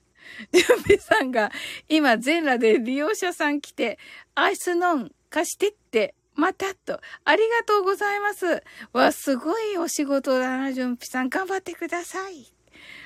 [0.51, 1.51] ジュンビさんが、
[1.87, 3.99] 今全裸で利用者さん来て、
[4.35, 6.99] アイスノン貸してって、またと。
[7.23, 8.63] ありがとうございます。
[8.91, 11.29] わ、すごいお仕事だな、ジュンピさん。
[11.29, 12.51] 頑張ってください。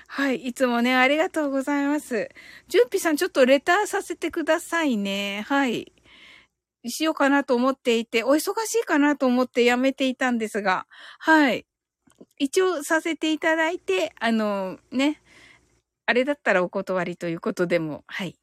[0.08, 0.38] はい。
[0.38, 2.30] いつもね、ありがとうございます。
[2.68, 5.46] ジュンピさん、ちょっとレターさせてくださいね。
[5.48, 5.94] はい。
[6.88, 10.88] しようかなと思っていて、お忙しいかなと思ってやめていたんですが、
[11.20, 11.66] はい。
[12.40, 15.22] 一応させていただいて、あの、ね、
[16.08, 18.38] あれだったらお断りということでも、はい。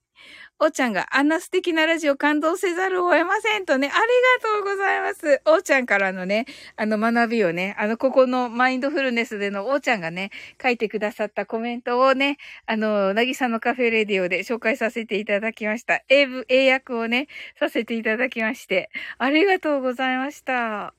[0.59, 5.43] おーちゃんがあんな素敵なラジオ感動せざるを得ませんとね、ありがとうございます。
[5.45, 10.31] おーちゃんからのね、あの学びをね、あの、ここのマインドフルネスでのおーちゃんがね、
[10.63, 16.03] 書いてくださったコメントをね、あの、なぎさのカフェレディオで紹介させていただきました。
[16.09, 18.89] 英文、英訳をね、させていただきまして、
[19.19, 20.95] ありがとうございました。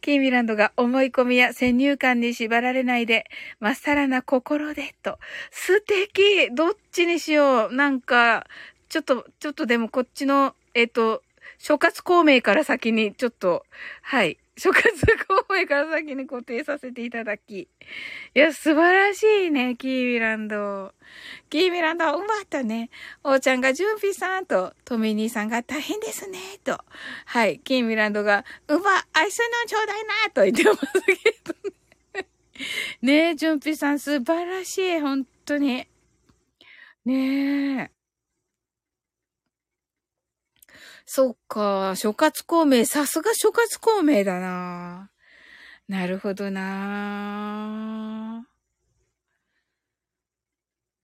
[0.00, 3.24] キーミランドが思い込みや先入観に縛られないで、
[3.60, 5.18] まっさらな心で、と。
[5.50, 8.46] 素敵どっちにしようなんか、
[8.88, 11.22] ちょっと、ちょっとでもこっちの、えっ、ー、と、
[11.58, 13.64] 諸葛孔明から先に、ちょっと、
[14.02, 14.38] はい。
[14.58, 14.90] 諸葛
[15.28, 17.60] 孔明から先に固定させていただき。
[17.60, 17.68] い
[18.34, 20.92] や、素晴らしいね、キーミランド。
[21.50, 22.88] キーミランド、うまったね。
[23.22, 26.78] おーちゃんがジュンピさんと、トミニーさんが大変ですね、と。
[27.26, 27.60] はい。
[27.60, 31.70] キーミランドが、うま、アイスのちょうだいな、と言ってますけど
[32.20, 32.26] ね。
[33.02, 35.86] ねえ、ジュンピさん素晴らしい、本当に。
[37.04, 37.95] ねえ。
[41.08, 45.10] そっか、諸葛孔明、さすが諸葛孔明だな。
[45.88, 48.46] なるほどな。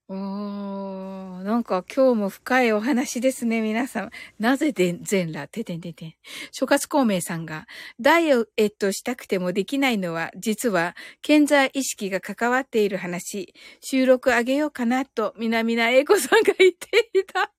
[0.09, 4.11] おー、なんか今日も深いお話ですね、皆さん。
[4.39, 5.47] なぜで全裸？
[5.47, 6.13] ててんててん。
[6.51, 7.65] 諸葛孔明さんが、
[8.01, 13.53] ダイエットしたくてもできないのは、実は、健在意識が関わっている話。
[13.79, 17.53] 収録あげようかなと、みなみな英子さんが言っていた。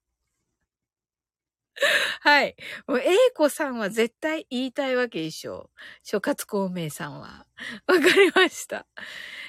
[2.21, 2.57] はい。
[2.87, 5.71] もう、英子さんは絶対言いたいわけでしょ。
[6.03, 7.47] 諸葛孔明さんは。
[7.87, 8.87] わかりました。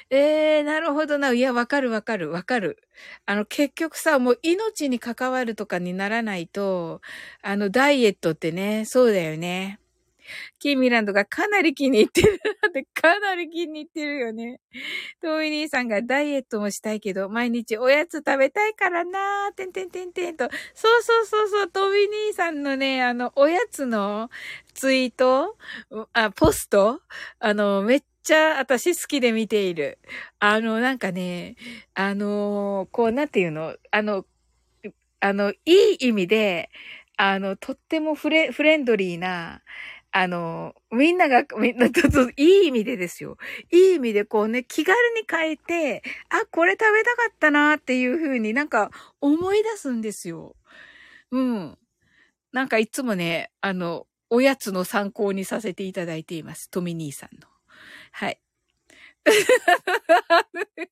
[0.10, 1.32] えー、なるほどな。
[1.34, 2.82] いや、わかるわかるわかる。
[3.26, 7.02] あの、結局さ、もう命に関わるとかにならないと、
[7.42, 9.80] あの、ダイエットってね、そうだよね。
[10.60, 12.40] キーミランドがかなり気に入ってる。
[12.62, 14.60] だってかなり気に入ってるよね。
[15.22, 20.50] トミ兄さんがダイエットもしたいけど、毎日おやつ食べたいからなー、てんてんてんてんと。
[20.74, 24.30] そうそうそうそう、トミ兄さんのね、あの、おやつの
[24.74, 25.58] ツイート
[26.14, 27.02] あ、ポスト
[27.40, 30.00] あの、めっちゃ私好きで見ている。
[30.40, 31.56] あの、なんかね、
[31.94, 33.76] あの、こう、なんていうの？
[33.92, 34.26] あの、
[35.20, 36.70] あの、いい意味で、
[37.18, 39.62] あの、とってもフレ、フレンドリーな、
[40.17, 43.36] あの、みんなが、みんな、ちょっといい意味でですよ。
[43.69, 50.56] いい意味でこうね、気軽に変えて、あ、これ食べたかったなっていう風になんか思い出すんですよ。
[51.32, 51.78] うん。
[52.54, 56.69] なんかいつもね、あの、おやつの参考にさせていただいています。
[56.69, 57.47] トミ兄さんの。
[58.12, 58.39] はい。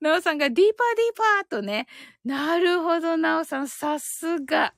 [0.00, 1.86] なおさんがディーパーディーパーとね。
[2.24, 4.74] なるほど、なおさん、さすが。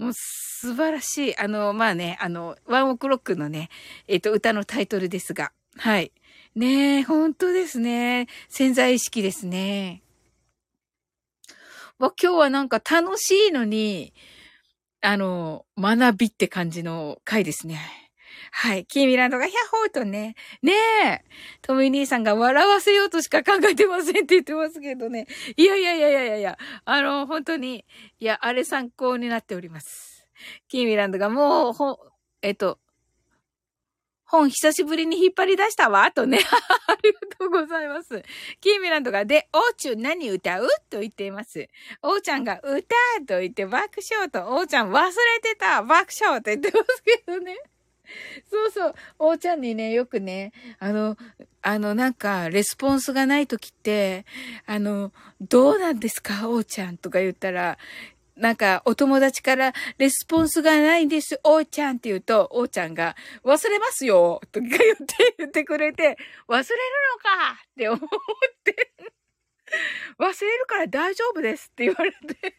[0.00, 1.36] もう素晴らしい。
[1.36, 3.68] あの、まあね、あの、ワンオクロックのね、
[4.08, 5.52] えっ、と、歌のタイトルですが。
[5.76, 6.10] はい。
[6.54, 8.26] ねえ、本当ですね。
[8.48, 10.02] 潜在意識ですね。
[11.98, 14.14] わ、今日はなんか楽しいのに、
[15.02, 18.09] あの、学びって感じの回ですね。
[18.52, 18.84] はい。
[18.86, 20.34] キーミランドがヒャッホーとね。
[20.62, 20.72] ね
[21.04, 21.24] え。
[21.62, 25.26] トミー兄さんが笑わせようとしか考えてませんって言ってますけどね。
[25.56, 27.84] いやいやいやいやいやいやあの、本当に、
[28.18, 30.26] いや、あれ参考になっております。
[30.68, 31.98] キーミランドがもう、ほ、
[32.42, 32.78] えっと、
[34.24, 36.38] 本久しぶりに引っ張り出したわ、とね。
[36.86, 38.22] ありがとうございます。
[38.60, 40.68] キーミランドが、で、おうちゅう何歌う？
[40.88, 41.68] と言っています。
[42.02, 47.56] おうちゃんが、歌うと言って爆笑と、おうちゃん忘れてた爆笑と言ってますけどね。
[48.50, 48.94] そうそう。
[49.18, 51.16] おうちゃんにね、よくね、あの、
[51.62, 54.24] あの、なんか、レスポンスがないときって、
[54.66, 57.78] あの、どうなんですかおうちゃんとか言ったら、
[58.36, 66.16] なんか、お友達からレスポンスがないんです、おーちゃんって言うと、おーちゃんが、忘れますよとか言って、言ってくれて、
[66.48, 66.66] 忘れる
[67.12, 68.00] のかって思っ
[68.64, 68.92] て、
[70.18, 72.54] 忘れるから大丈夫ですって言われて。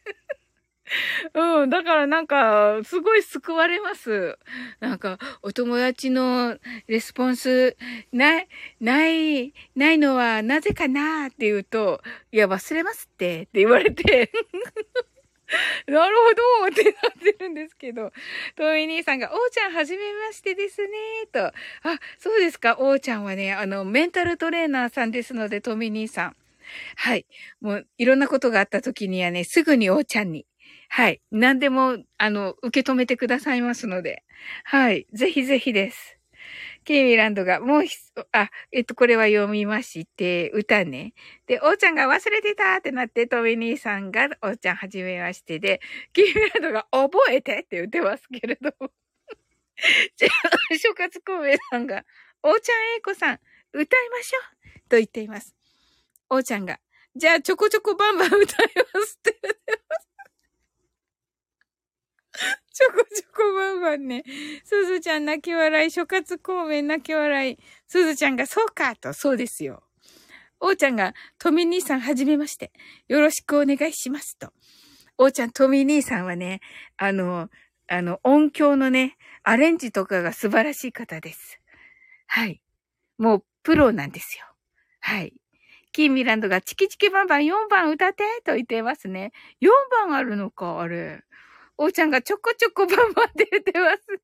[1.33, 1.69] うん。
[1.69, 4.37] だからなんか、すごい救われます。
[4.79, 7.77] なんか、お友達のレスポンス、
[8.11, 8.47] ない、
[8.79, 12.01] ない、ないのはなぜかなって言うと、
[12.31, 14.31] いや、忘れますって、って言われて。
[15.87, 18.11] なるほどってなってるんですけど、
[18.55, 20.89] トミ兄さんが、おーちゃんはじめましてですね、
[21.31, 21.47] と。
[21.47, 21.53] あ、
[22.19, 26.35] そうですか、おーちゃんはね、あの、メンタルトレーナーさんですので、トミ兄さん。
[26.97, 27.25] はい。
[27.61, 30.45] もう、いろんなことがあった時にはね、すぐにおーちゃんに。
[30.93, 31.21] はい。
[31.31, 34.23] 何でも、あの、受け止めてくださいますので。
[34.65, 35.07] はい。
[35.13, 36.17] ぜひぜひです。
[36.83, 37.95] ケイミランドが、もうひ
[38.33, 41.13] あ、えっと、これは読みまして、歌ね。
[41.47, 45.79] で、おーちゃんが忘れてたってなって、トミニーさんが、おーちゃんはじめましてで、
[46.11, 48.91] ケイミランドが覚えてって言ってますけれども。
[50.17, 50.29] じゃ
[50.73, 52.03] あ、諸葛孔明さんが、
[52.43, 53.39] おーちゃんえいこさん、
[53.71, 55.55] 歌いましょうと言っています。
[56.29, 56.81] おーちゃんが、
[57.15, 60.10] じゃあ、ちょこちょこバンバン歌いますって言ってます。
[62.73, 64.23] ちょこちょこばんばんね。
[64.63, 67.57] すずちゃん泣き笑い、諸葛孔明泣き笑い。
[67.87, 69.83] すずちゃんがそうかと、そうですよ。
[70.61, 72.71] おーちゃんが、トミ兄さんはじめまして。
[73.07, 74.53] よろしくお願いしますと。
[75.17, 76.61] おーちゃん、トミ兄さんはね、
[76.97, 77.49] あの、
[77.87, 81.59] あの、音響のね、アレンジとかが素晴らしい方です。
[82.27, 82.61] はい。
[83.17, 84.45] もう、プロなんですよ。
[85.01, 85.33] はい。
[85.91, 89.33] キーミランドがチキチキバンバン4番歌ってと言ってますね。
[89.61, 89.69] 4
[90.07, 91.21] 番あるのか、あれ。
[91.81, 94.21] おーちゃんがちょこちょこバンバンって言ってます。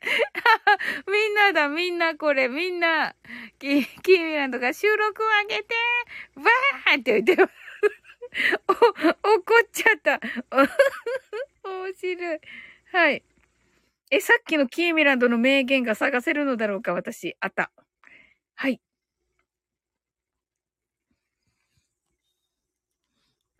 [1.10, 3.16] みんなだ、みんなこれ、みんな。
[3.58, 5.74] キキーミランドが収録を上げて、
[6.36, 7.54] バーンって言ってます。
[8.68, 8.72] お、
[9.38, 10.20] 怒っちゃった。
[11.68, 12.40] 面白い。
[12.92, 13.24] はい。
[14.12, 17.36] え、さっきのキーミランドの名言が探せるのだろうか、私。
[17.40, 17.72] あった。
[18.56, 18.80] はい。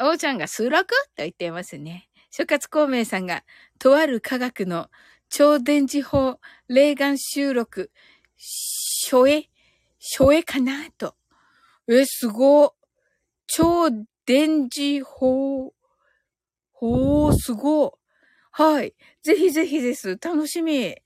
[0.00, 0.88] おーちゃんが数学？
[0.88, 2.09] と言ってますね。
[2.30, 3.44] 諸葛孔明さんが、
[3.78, 4.88] とある科学の
[5.28, 6.38] 超電磁法
[6.68, 7.90] 霊眼収録、
[9.04, 9.48] 初絵、
[9.98, 11.16] 初絵かなと。
[11.88, 12.74] え、すご。
[13.46, 13.90] 超
[14.24, 15.72] 電磁法。
[16.72, 17.98] ほー、すご。
[18.52, 18.94] はい。
[19.22, 20.18] ぜひぜひです。
[20.20, 20.96] 楽しみ。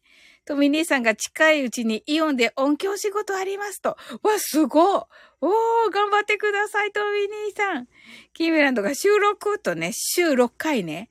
[0.46, 3.96] トミ兄さんが近いうちにイオンで音響仕事ありますと。
[4.22, 5.08] わ、すご
[5.40, 7.88] おー、頑張ってください、トミ兄さん。
[8.34, 11.08] キーメランドが収録とね、週6回ね。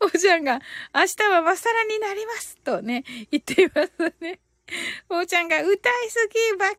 [0.00, 0.60] おじゃんが、
[0.94, 4.40] 明日はまさらになりますとね、言っていますね。
[5.10, 6.76] おーちゃんが歌いすぎ、爆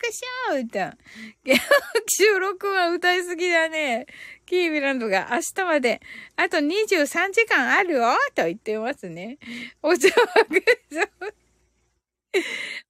[0.49, 0.97] 笑歌。
[2.07, 4.07] 収録は歌いすぎだね。
[4.45, 6.01] キービランドが明日まで、
[6.35, 9.37] あと23時間あるよと言ってますね。
[9.81, 10.13] お茶は
[10.49, 11.09] 爆笑。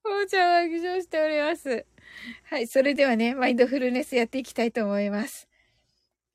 [0.03, 1.85] お茶は爆笑しております。
[2.45, 5.47] はい、それではね、マインドフルネスやっていきたいと思います。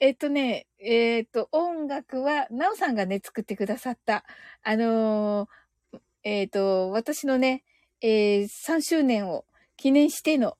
[0.00, 4.24] えっとね、えー、っと、音楽は、なおさんがね、作ってくださった、
[4.62, 7.64] あのー、えー、っと、私のね、
[8.00, 9.44] え、3周年を
[9.76, 10.56] 記念しての、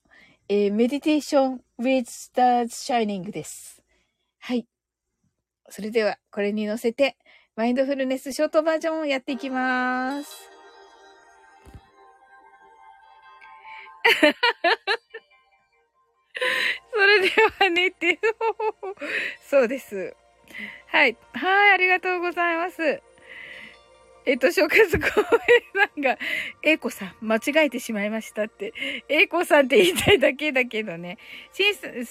[0.49, 3.78] え、メディテーション with stars shining です。
[4.39, 4.67] はい。
[5.69, 7.17] それでは、これに乗せて、
[7.55, 10.49] マインドフルネスショートバージョンをやっていきます。
[16.91, 17.29] それで
[17.59, 18.19] は寝て、
[19.47, 20.15] そうです。
[20.87, 21.17] はい。
[21.33, 23.01] はい、ありがとうございます。
[24.25, 26.17] えっと、諸葛孔明さんが、
[26.61, 28.73] 英子さん、間違えてしまいましたって。
[29.07, 31.17] 英子さんって言いたいだけだけどね。
[31.53, 31.63] し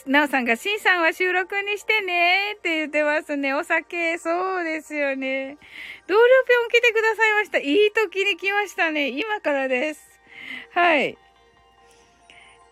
[0.09, 3.54] ん、なおさんが、しんさんは収録にしてねって言ってますね。
[3.54, 5.59] お酒、そうですよね。
[6.06, 7.59] 同僚ぴょん来てくださいました。
[7.59, 9.09] いい時に来ましたね。
[9.09, 10.00] 今からです。
[10.72, 11.18] はい。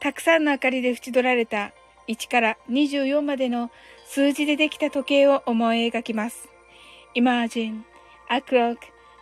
[0.01, 1.73] たくさんの明かりで縁取られた
[2.09, 3.71] 1から24までの
[4.07, 6.49] 数字でできた時計を思い描きます。
[7.15, 7.83] Imagine
[8.29, 8.96] a clock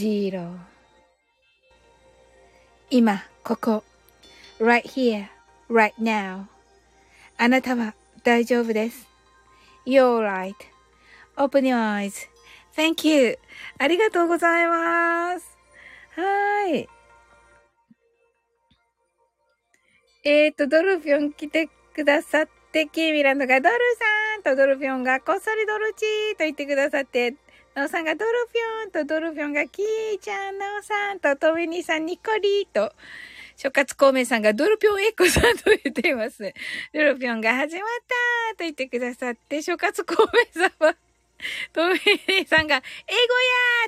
[0.00, 0.56] zero
[2.88, 3.84] 今、ここ。
[4.58, 5.26] right here,
[5.68, 6.46] right now.
[7.36, 7.94] あなたは
[8.24, 9.06] 大丈夫です。
[9.86, 10.26] You're
[11.36, 11.76] right.Open your
[12.74, 13.38] eyes.Thank you.
[13.78, 15.58] ありがとうございます。
[16.16, 16.88] はい。
[20.24, 23.76] えっ、ー、と、ドルフィオン来てくださって、キーミランドがドル
[24.34, 27.34] さんとドルフィオンがこっそりドルチーと言ってくださって、
[27.74, 32.92] なおさんがドルフィンとドルフィンがキーちゃん、なおさんとトミニーさんニコリーと、
[33.56, 36.52] 諸葛孔明さんがドルピョンエッコさんと言っています。
[36.92, 37.84] ドルピョンが始まっ
[38.52, 40.96] たと言ってくださって、諸葛孔明さんは、
[41.72, 42.80] トミニーさんが、英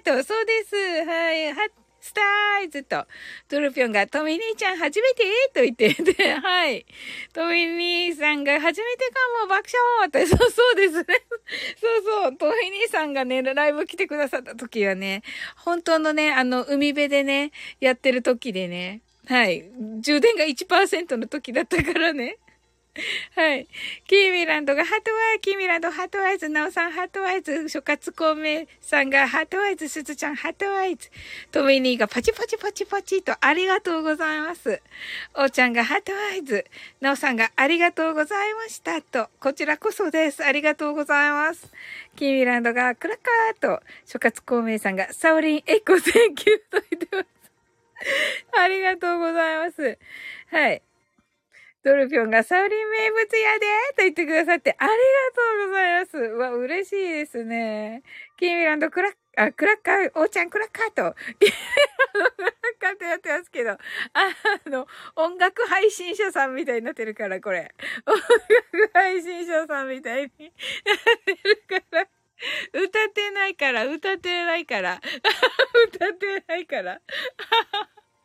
[0.04, 0.76] 語やーと、そうです。
[1.04, 1.52] はい。
[1.52, 3.07] はスターイズと、
[3.48, 5.22] トゥルピョンが、トミ兄ちゃん初めて
[5.55, 6.84] と言ってて、 はい。
[7.32, 9.68] トミ兄さんが初めてかも爆
[10.00, 11.05] 笑って、 そうそうですね。
[11.80, 15.22] そうそう、トミ兄さんがね、ライブ来てくださった時はね、
[15.55, 19.64] 本当のね、あの、海辺でね、やってる時でね、はい。
[20.00, 22.38] 充電が1%の時だったからね。
[23.34, 23.68] はい。
[24.07, 31.11] キーミランドがハートワイズ、キーミランドハートワイズ、ナオさんハートワイズ、諸葛孔明さんがハートワイズ、すずちゃんハートワイズ、
[31.51, 34.82] トミニーがパチパチパチパチとありがとうございます。
[35.34, 36.66] おーちゃんが heart eyes、
[37.01, 40.45] ナオさんがありがとうございましたと、こちらこそです。
[40.45, 41.72] ありがとうございます。
[42.14, 47.28] キーミランドがクラッカーと、諸葛孔明さんがサオリンエコ thank you と言ってます。
[48.59, 49.99] ありがとうございます。
[50.51, 50.82] はい。
[51.84, 53.66] ドルピョンがサオリン名物やで
[53.96, 54.96] と言ってくださってありが
[55.34, 56.16] とうございます。
[56.16, 58.02] うわ、嬉しいですね。
[58.36, 61.56] キーミランドクラッ、あ、クラッカー、おーちゃんクラッカーと、キーミ
[62.14, 63.78] ランドクラッカーってやってますけど、あ
[64.66, 67.74] の、音楽配信者さんみたいになってるから、これ。
[68.06, 70.54] 音楽配信者さんみたいになっ
[71.24, 72.08] てるから。
[72.72, 75.00] 歌ってないから、歌ってないから。
[75.86, 77.00] 歌ってないから。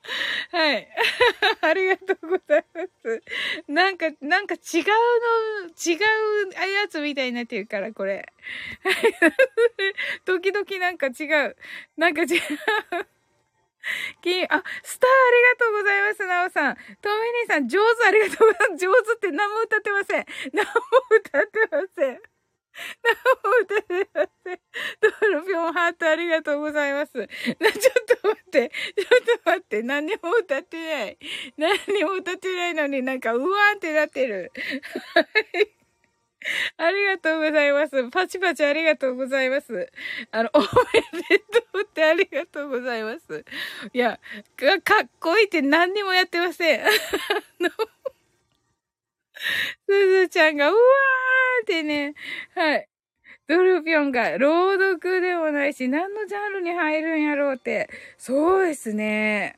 [0.52, 0.88] はい。
[1.62, 3.22] ありがとうございます。
[3.68, 8.32] なんか、なんか違うの、違うやつみたいになってるから、これ。
[10.26, 11.56] 時々なんか違う。
[11.98, 12.30] なんか違う。
[14.22, 16.76] き、あ、スターありがとうございます、なおさん。
[16.76, 18.86] トミニーさん、上手ありがとうございます。
[18.86, 20.26] 上手って何も歌ってません。
[20.54, 20.72] 何も
[21.12, 22.37] 歌ってません。
[23.04, 23.10] な
[23.44, 24.60] お歌でません。
[25.02, 27.18] ドルピョンハートありがとうございます。
[27.18, 28.70] な、ちょっと待って。
[28.70, 29.84] ちょっと待って。
[29.84, 31.18] 何にも歌ってない。
[31.58, 34.52] 何にも歌ってないのになんかうわーってなってる。
[35.14, 35.78] はい。
[36.78, 38.10] ありがとうございます。
[38.10, 39.92] パチパチありがとうございます。
[40.32, 43.44] あの、おめでとうってありがとうございます。
[43.92, 44.20] いや、
[44.56, 46.82] か、かっこいいって何にもやってません。
[49.88, 52.14] すずちゃんが、うわーってね、
[52.56, 52.88] はい。
[53.48, 57.90] ドルピョンが朗読でもないし、何のジャンルに入るんやろうって。
[58.18, 59.58] そうですね。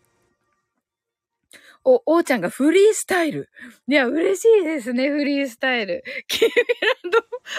[1.84, 3.49] お、おーちゃんがフリースタイル。
[3.88, 6.03] いや、嬉しいですね、フリースタイル。
[6.27, 7.11] キーミラン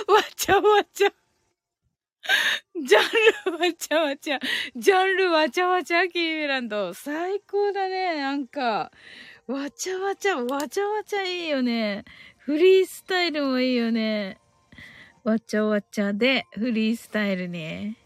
[0.06, 1.12] ド、わちゃわちゃ。
[2.76, 4.38] ジャンルわちゃわちゃ。
[4.76, 6.94] ジャンルわちゃわちゃ、キーミランド。
[6.94, 8.92] 最高だね、なんか。
[9.50, 12.04] わちゃわちゃ、わちゃわちゃいいよね。
[12.38, 14.38] フリースタイルもいいよね。
[15.24, 17.96] わちゃわちゃで、フリースタイルね。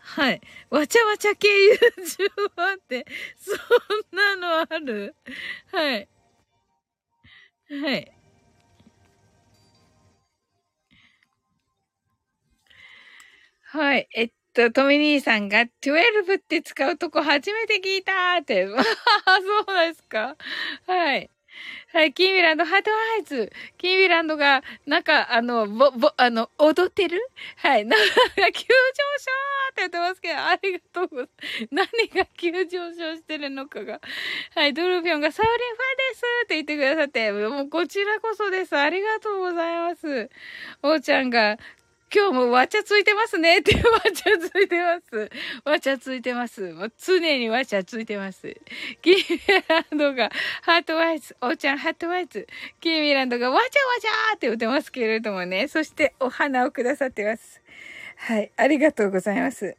[0.00, 0.40] はい。
[0.70, 3.06] わちゃわちゃ系 YouTuber って、
[3.36, 5.14] そんなのある？
[5.72, 6.08] はい。
[7.70, 8.12] はい。
[13.62, 14.08] はい。
[14.14, 18.66] えっと、トミ兄さんが12って使うとこ初めて聞いたーって。
[18.66, 18.76] そう
[19.86, 20.36] ですか？
[20.86, 21.30] はい。
[21.92, 23.50] はい、キーミランド、 heart eyes。
[23.78, 27.18] キーミランドが、なんか、あの、ぼ、ぼ、あの、踊ってる？
[27.56, 31.68] はい、 なんか、急上昇って言ってますけど、ありがとうございます。
[31.72, 34.00] 何が急上昇してるのかが。
[34.54, 35.78] はい、ドルフィオンが、サウリンファ
[36.12, 38.76] ですって言ってくださって、もうこちらこそです。
[38.76, 40.30] ありがとうございます。
[40.82, 41.56] おーちゃんが、
[42.12, 45.30] 今日もわちゃついてますねってわちゃついてます。
[45.64, 46.72] わちゃついてます。
[46.72, 48.56] もう常にわちゃついてます。
[49.02, 50.30] キーミランドが
[50.62, 52.46] ハートワイズ、おーちゃんハートワイズ、
[52.80, 55.68] キーミランドがわちゃわちゃーって言ってますけれどもね。
[55.68, 57.60] そしてお花をくださってます。
[58.16, 58.50] はい。
[58.56, 59.76] ありがとうございます。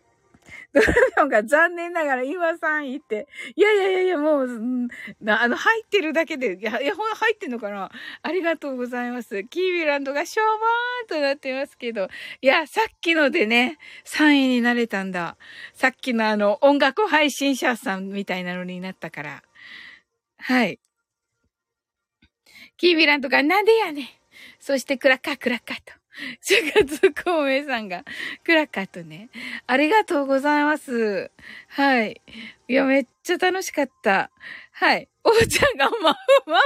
[0.73, 3.27] ドラミョンが残念ながら今3位って。
[3.55, 4.47] いやいやいやいや、もう、
[5.27, 7.91] あの、入ってるだけで、いや、いや、入ってんのかな？
[8.21, 9.43] ありがとうございます。
[9.45, 12.07] キービランドがしょうばーんとなってますけど。
[12.41, 15.37] いや、さっきのでね、3位になれたんだ。
[15.73, 19.43] さっきのあの、音楽配信者さんみたいなのになったから。
[20.37, 20.79] はい。
[22.77, 24.05] キービランドがなんでやねん。
[24.59, 25.98] そしてクラッカークラッカーと。
[26.41, 28.03] シュガツコウメさんが、
[28.43, 29.29] クラッカーとね。
[29.67, 31.31] ありがとうございます。
[31.69, 32.21] はい。
[32.67, 34.31] いや、めっちゃ楽しかった。
[34.71, 35.09] はい。
[35.23, 36.15] おーちゃんがマフ、マフ
[36.47, 36.59] さんを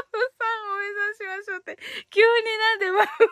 [0.78, 1.78] 目指しましょうって。
[2.12, 2.28] 急に
[2.60, 3.28] なんでマフ、マ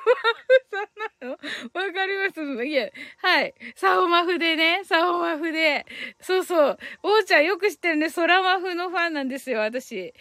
[0.48, 1.32] フさんなの？
[1.34, 2.66] わかります？
[2.66, 2.90] いや、
[3.22, 3.54] はい。
[3.76, 5.86] サオマフでね、サオマフで。
[6.22, 6.78] そうそう。
[7.04, 8.10] おーちゃんよく知ってるね。
[8.10, 10.14] 空マフのファンなんですよ、私。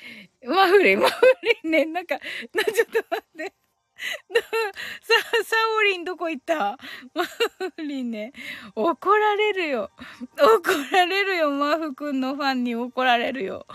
[0.44, 1.22] マフリン、マフ
[1.64, 1.86] リンね。
[1.86, 2.16] なんか、
[2.55, 3.55] な、ちょっと待って。
[5.03, 6.78] さ、サオリンどこ行った？
[7.14, 8.32] マフリンね。
[8.74, 9.90] 怒られるよ。
[10.38, 11.51] 怒られるよ。
[11.51, 13.66] マフくんのファンに怒られるよ。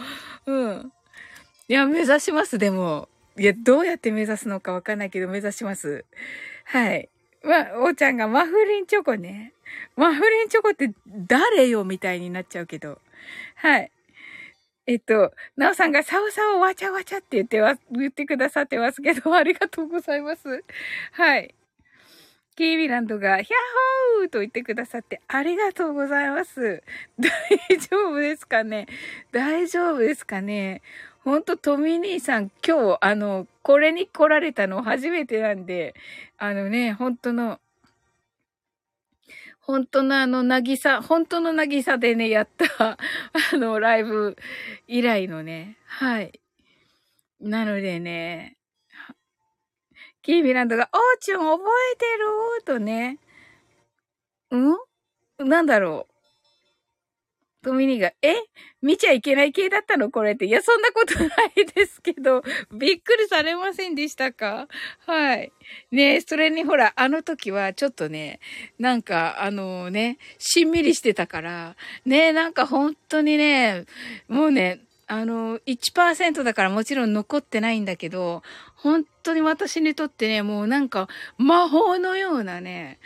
[0.46, 0.92] うん。
[1.68, 3.10] いや、目指します、でも。
[3.38, 6.06] いや、どうやって目指すのかわかんないけど、目指します。
[6.66, 7.10] はい。
[7.44, 9.54] ま、おちゃんがマフリンチョコね。
[9.96, 13.00] マフリンチョコって誰よみたいになっちゃうけど。
[13.56, 13.92] はい。
[14.88, 20.64] えっと、なおさんがサオサオわちゃわちゃって言ってわ、言ってくださってますけど、ありがとうございます。
[21.14, 21.56] はい。
[22.56, 26.84] キービランドが、ヒャッホーと言ってくださってありがとうございます。
[27.20, 27.32] 大
[27.80, 28.88] 丈夫ですかね？
[29.32, 30.82] 大丈夫ですかね？
[31.24, 35.96] ほんと、トミ兄さん、今日、あの、これに来られたの初めてなんで、
[36.38, 37.60] あのね、本当の、
[39.66, 43.00] 本当のあの、なぎさ、本当のなぎさでね、やった
[43.54, 44.36] あの、ライブ
[44.88, 46.40] 以来のね、はい。
[47.40, 48.58] なのでね、
[50.22, 51.64] キービランドが、おーちゃん覚
[51.94, 52.64] えてる？
[52.64, 53.18] とね、
[54.56, 56.15] んなんだろう？
[57.66, 58.36] トミニが、え？
[58.84, 60.12] 見ちゃいけない系だったの？
[60.12, 60.46] これって。
[60.46, 61.26] いや、そんなことな
[61.58, 64.68] いですけど、 びっくりされませんでしたか？
[65.08, 65.52] はい。
[65.90, 68.40] ねそれにほら、あの時はちょっとね、
[68.78, 73.86] なんか、あのね、しんみりしてたから、ねなんか本当にね、
[74.28, 78.44] もうね、あの、1%だからもちろん残ってないんだけど、
[78.76, 81.10] 本当に私にとってね、もうなんか
[81.40, 83.00] 魔法のようなね、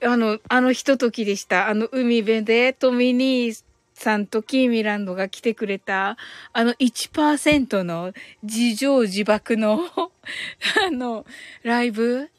[0.00, 1.68] あの、あのひとときでした。
[1.68, 3.64] あの海辺でトミニー
[3.94, 6.16] さんとキーミランドが来てくれた、
[6.52, 8.12] あの1%の
[8.42, 9.80] 自情自爆の
[10.86, 11.26] あの、
[11.62, 12.30] ライブ？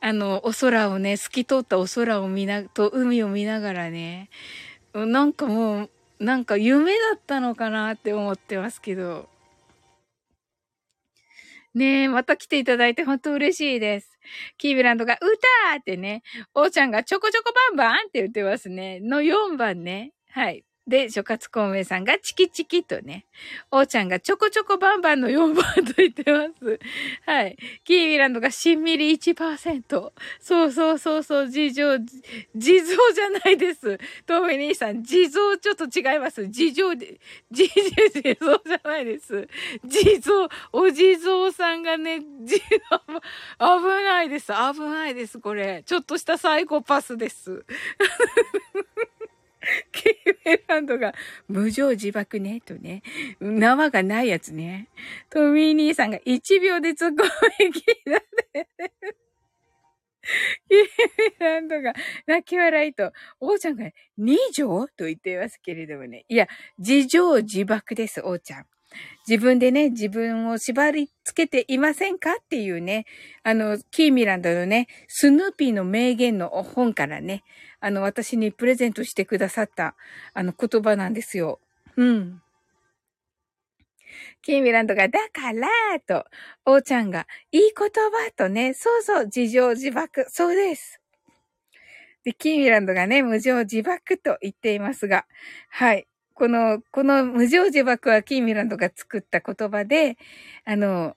[0.00, 4.30] あの、お空をね、透き通ったお空を見な、と海を見ながらね、
[4.94, 5.90] なんかもう、
[6.20, 9.28] なんか夢だったのかなって思ってますけど。
[11.74, 14.18] ねえ、また来ていただいて本当嬉しいです。
[14.56, 15.28] キービランドが歌
[15.78, 16.22] ってね、
[16.54, 19.00] おーちゃんがちょこちょこバンバンって言ってますね。
[19.00, 20.12] の4番ね。
[20.30, 20.64] はい。
[20.88, 23.26] で、諸葛孔明さんがチキチキとね、
[23.70, 26.80] おーちゃんがちょこちょこバンバンの4番と言ってます。
[27.26, 27.58] はい。
[27.84, 30.12] キーミランドがしんみり1%。
[30.40, 31.98] そうそうそうそう、事情、
[32.56, 33.98] 地蔵じゃないです。
[34.24, 36.48] トメ兄さん、地蔵ちょっと違います。
[36.48, 37.20] 事情で、
[37.52, 39.46] 地蔵じゃないです。
[39.84, 42.24] 地蔵、お地蔵さんがね、危
[43.58, 44.46] ないです。
[44.46, 45.82] 危ないです、これ。
[45.84, 47.66] ちょっとしたサイコパスです。
[49.92, 50.14] キー
[50.44, 51.14] メランドが
[51.48, 53.02] 無情自爆ね、とね。
[53.40, 54.88] 縄がないやつね。
[55.30, 57.24] トミー兄さんが1秒で突っ込
[57.60, 58.22] み切ら
[58.54, 58.68] れ
[60.68, 61.94] キーメランドが
[62.26, 64.86] 泣き笑いと、王ちゃんが2条？
[64.88, 66.24] と言っていますけれどもね。
[66.28, 66.48] いや、
[66.78, 68.66] 自情自爆です、王ちゃん。
[69.28, 72.32] 自分でね、自分を縛り付けていませんか？
[72.32, 73.04] っていうね、
[73.42, 77.42] あの、キーミランドのね、スヌーピーの名言の本からね、
[77.80, 79.94] あの、私にプレゼントしてくださった、
[80.34, 81.60] あの、言葉なんですよ。
[81.96, 82.42] うん。
[84.42, 85.68] キーミランドが、だから、
[86.06, 86.24] と、
[86.64, 91.00] おーちゃんが、いい言葉とね、そうそう、自情自爆、そうです。
[92.24, 95.26] で、キーミランドがね、無情自爆と言っていますが、
[95.68, 96.06] はい。
[96.34, 100.16] この、この無縄自縛はキーミランドが作った言葉で、
[100.64, 101.16] あの、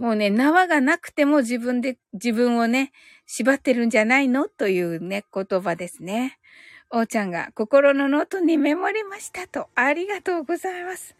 [0.00, 2.90] もうね、縄がなくても自分で、自分をね、
[3.26, 4.48] 縛ってるんじゃないの？
[4.48, 6.38] というね、言葉ですね。
[6.88, 9.68] おーちゃんが心のノートにメモりましたと。
[9.74, 11.14] ありがとうございます。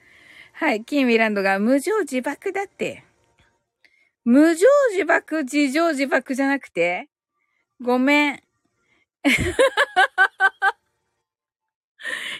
[0.54, 3.04] はい、キーミランドが無縄自縛だって。
[4.24, 7.10] 無縄自縛、自縄自縛じゃなくて？
[7.82, 8.42] ごめん。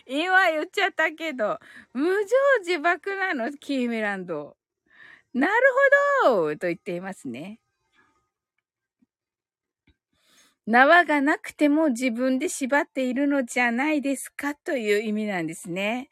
[0.07, 1.59] 今言っちゃったけど、
[1.93, 2.15] 無情
[2.67, 4.57] 自爆なの、キーミランド。
[5.35, 5.53] なる
[6.25, 7.61] ほどと言っていますね。
[10.67, 16.09] 縄がなくても自分で縛っているのじゃないですかという意味なんですね。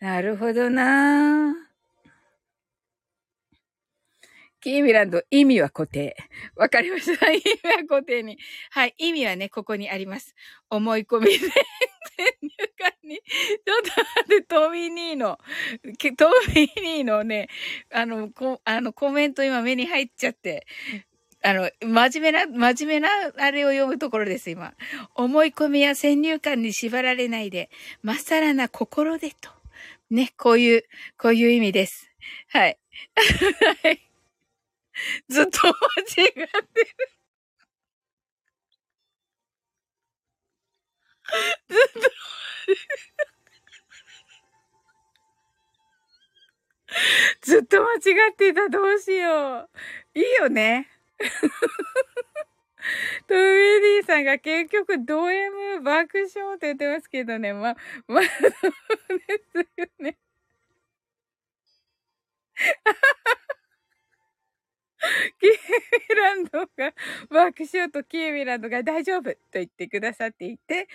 [0.00, 1.54] なるほどな
[4.60, 6.16] キーミランド、意味は固定。
[6.56, 7.30] わかりました。
[7.30, 8.38] 意味は固定に。
[8.70, 8.94] はい。
[8.98, 10.34] 意味はね、ここにあります。
[10.70, 11.48] 思い込みで、先
[12.42, 12.50] 入
[13.08, 13.16] に。
[13.16, 13.90] ちょっと
[14.26, 15.38] 待って、トミーニーの、
[16.16, 17.48] トミーニーのね、
[17.90, 20.66] あの、こ、あの、コメント今目に入っちゃって。
[21.42, 24.74] あの、真面目な、真面目なあれを読むところです、今。
[25.14, 27.70] 思い込みや先入観に縛られないで、
[28.02, 29.50] まっさらな心でと。
[30.10, 30.84] ね、こういう、
[31.16, 32.10] こういう意味です。
[32.48, 32.78] はい。
[33.82, 34.02] はい。
[35.28, 36.48] ずっと間違ってる。
[41.68, 42.10] ずっと、
[47.42, 48.68] ずっと間違ってた。
[48.68, 49.68] どうしよ
[50.14, 50.18] う。
[50.18, 50.88] いいよね。
[53.26, 53.44] トミー
[53.96, 57.52] ディさんが結局ド M 爆笑って言ってますけどね。
[57.52, 57.74] ま、
[58.08, 58.52] まあ、そう
[59.18, 59.42] で
[59.76, 60.18] すよね。
[65.40, 65.50] キー
[66.10, 66.92] ミランドが
[67.30, 70.88] 爆笑とキーミランドが大丈夫と言ってくださっていて、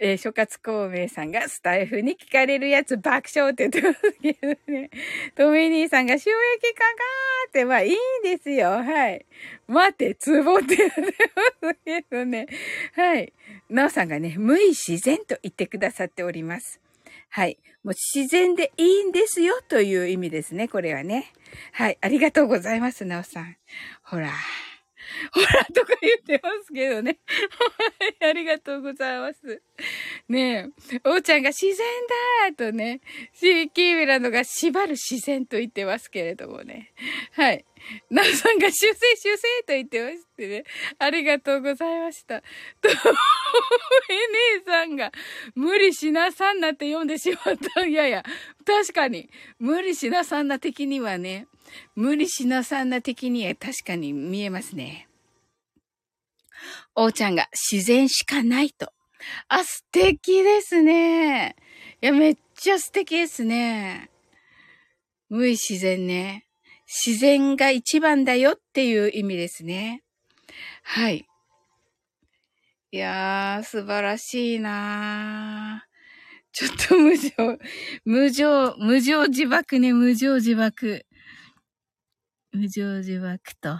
[0.00, 4.90] えー、諸葛孔明さんがスタイフに聞かれるやつ爆笑って言ってますけどね。
[5.34, 8.70] トミニーさんが収益化かーって、まあいいんですよ。
[8.70, 9.26] はい。
[9.66, 11.00] 待て、ツボって言って
[11.60, 12.46] ますけどね。
[12.94, 13.32] はい。
[13.68, 16.80] なおさんがね、無意自然と言ってくださっております。
[17.30, 17.58] はい。
[17.82, 21.32] もう自然でいいんですよという意味ですね、これはね。
[21.72, 21.98] はい。
[22.00, 23.56] ありがとうございます、なおさん。
[24.02, 24.30] ほら。
[25.32, 27.18] ほら、とか言ってますけどね。
[28.20, 29.62] はい、ありがとうございます。
[30.28, 31.86] ねえ、おーちゃんが自然
[32.50, 33.00] だとね、
[33.32, 36.92] シーキーミランドが縛る自然と言ってますけれどもね。
[37.32, 37.64] はい。
[38.10, 40.64] なおさんが修正修正と言ってましてね。
[40.98, 42.40] ありがとうございました。
[42.40, 42.44] と、
[42.88, 42.92] え
[44.58, 45.12] 姉さんが
[45.54, 47.86] 無理しなさんなって読んでしまった。
[47.86, 48.24] いやいや、
[48.64, 51.46] 確かに、無理しなさんな的にはね、
[51.94, 55.08] 無理しなさんな的には確かに見えますね。
[56.94, 58.92] おーちゃんが自然しかないと。
[59.48, 61.56] あ、素敵ですね。
[62.02, 64.10] いや、めっちゃ素敵ですね。
[65.28, 66.46] 無意自然ね。
[67.04, 70.02] 自然が一番だよっていう意味ですね。
[70.82, 71.26] はい。
[72.90, 75.88] いやー、素晴らしいなー。
[76.52, 77.30] ちょっと無情、
[78.04, 81.04] 無情、無情自爆ね、無情自爆。
[82.52, 83.78] 無情自爆と。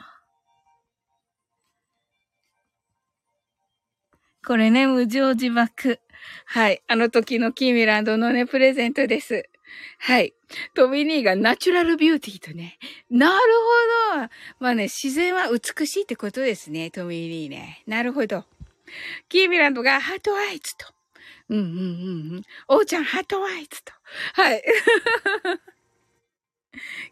[4.46, 6.00] これね、無常自爆。
[6.46, 6.82] はい。
[6.86, 9.48] あの時のキーミランドのね、プレゼントです。
[9.98, 10.34] はい。
[10.74, 12.78] トミニーが natural beauty とね。
[13.10, 13.34] なる
[14.14, 14.28] ほど。
[14.60, 17.82] まあね、自然は美しいってことですね、トミニーね。
[17.86, 18.44] なるほど。
[19.28, 20.86] キーミランドが heart eyes と。
[21.50, 21.74] うんうんうんう
[22.38, 22.42] ん。
[22.68, 23.92] おうちゃん heart eyes と。
[24.34, 24.62] はい。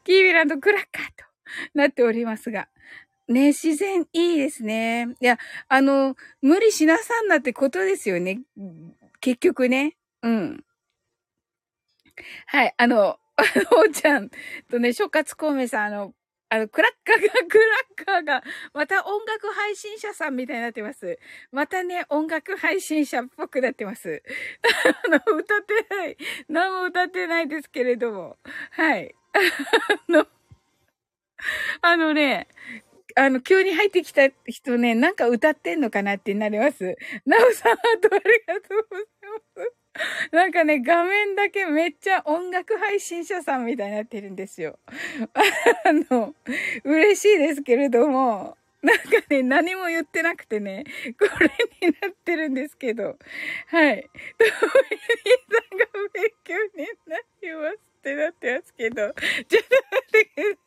[0.04, 1.24] キーミランドクラッカーと
[1.74, 2.68] なっておりますが。
[3.28, 5.08] ね、自然いいですね。
[5.20, 5.38] いや、
[5.68, 8.42] あの、無理しなさんなってことですよね。
[9.20, 9.96] 結局ね。
[10.22, 10.64] うん。
[12.46, 13.18] はい、あの、
[13.76, 14.30] おーちゃん
[14.70, 16.14] とね、諸葛孔明さん、あの、
[16.48, 17.64] あの、クラッカーが、クラ
[18.02, 18.42] ッカーが、
[18.72, 21.18] また音楽配信者さんみたいになってます。
[21.50, 24.22] またね、音楽配信者っぽくなってます。
[25.06, 26.16] あの、歌ってない。
[26.48, 28.38] 何も歌ってないですけれども。
[28.70, 29.14] はい。
[29.32, 30.26] あの、
[31.82, 32.48] あのね、
[33.14, 36.96] あの、急に入ってきた人ね、なんか歌ってんのかなってなります。
[37.24, 39.06] なおさん、あとありがとうござい
[39.56, 39.72] ます？
[40.32, 44.78] なんかね、画面だけめっちゃ音楽配信者さんみたいになってるんですよ。
[45.34, 46.34] あの、
[46.84, 50.84] 嬉しいですけれども、なんかね、何も言ってなくてね、
[51.18, 51.50] これ
[51.88, 53.18] になってるんですけど、
[53.68, 54.10] はい。
[54.38, 59.62] トミーさんが勉強になりますってなってますけど、ちょっと待
[60.08, 60.65] ってください。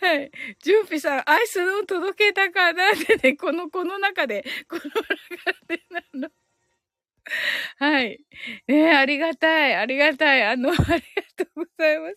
[0.00, 0.30] はい。
[0.62, 2.90] 準備さん、アイスの届けたかな？
[2.94, 6.30] ってね、この、この中で、この中でなの。
[7.78, 8.20] はい。
[8.66, 9.74] ねありがたい。
[9.74, 10.42] ありがたい。
[10.42, 10.96] あの、 ありが
[11.36, 12.16] とうございます。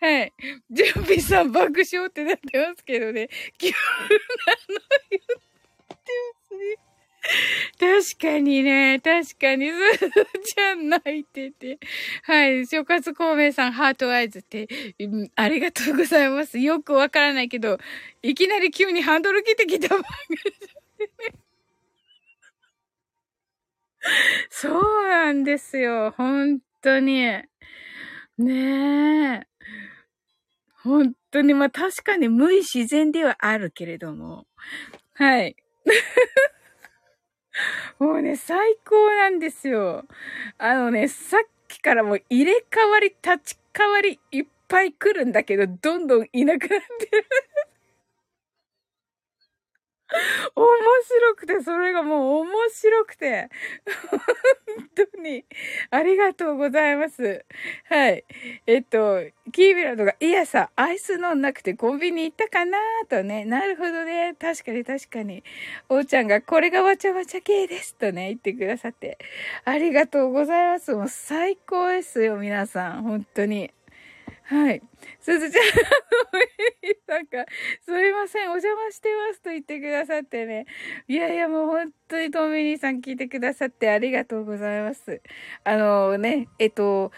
[0.00, 0.32] はい。
[0.70, 3.28] 準備さん爆笑ってなってますけどね。
[3.58, 5.36] 急なの言って
[6.40, 6.91] ますね。
[7.78, 10.10] 確かにね、確かに、すず
[10.54, 11.78] ちゃん泣いてて。
[12.24, 14.68] はい、諸葛孔明さん、ハートアイズって、
[15.36, 16.58] ありがとうございます。
[16.58, 17.78] よくわからないけど、
[18.22, 20.36] いきなり急にハンドル切ってきた番組
[21.32, 21.34] ね。
[24.50, 26.12] そうなんですよ。
[26.16, 27.26] 本当に。
[28.38, 29.46] ねえ。
[30.82, 34.46] 本当に、まあ確かに無意自然ではあるけれども。
[35.14, 35.56] はい。
[37.98, 40.04] もうね、最高なんですよ。
[40.58, 47.26] あのね、さっきからもう入れ替わり、立ち替わりいっぱい来るんだけど、どんどんいなくなってる。
[50.54, 50.66] 面
[51.02, 53.48] 白くて、それがもう面白くて。
[54.94, 55.44] 本当に。
[55.90, 57.44] ありがとうございます。
[57.88, 58.24] はい。
[58.66, 63.44] えっと、キービランドが、いやさ、アイス飲んなくてコンビニ行ったかなとね。
[63.44, 64.34] なるほどね。
[64.38, 65.42] 確かに確かに。
[65.88, 69.18] おーちゃんが、これがわちゃわちゃ系ですとね、言ってくださって。
[69.64, 70.94] ありがとうございます。
[70.94, 73.02] もう最高ですよ、皆さん。
[73.02, 73.70] 本当に。
[74.52, 74.82] はい。
[75.18, 75.64] すずちゃん、
[77.08, 77.46] なんか、
[77.80, 80.66] すいません、お邪魔してますと言ってくださってね。
[81.08, 85.22] いやいや、もう本当にトミニーさん聞いてくださってありがとうございます。
[85.64, 87.12] あのね、えっと、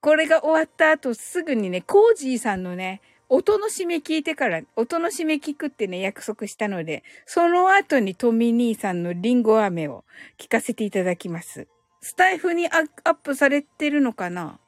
[0.00, 10.04] これが終わった後すぐにね、コージーさんのね、音の締め聞いてから、音の締め聞くってね、約束したので、その後にトミニーさんのリンゴ飴を
[10.38, 11.68] 聞かせていただきます。
[12.00, 14.58] スタイフにアップされてるのかな？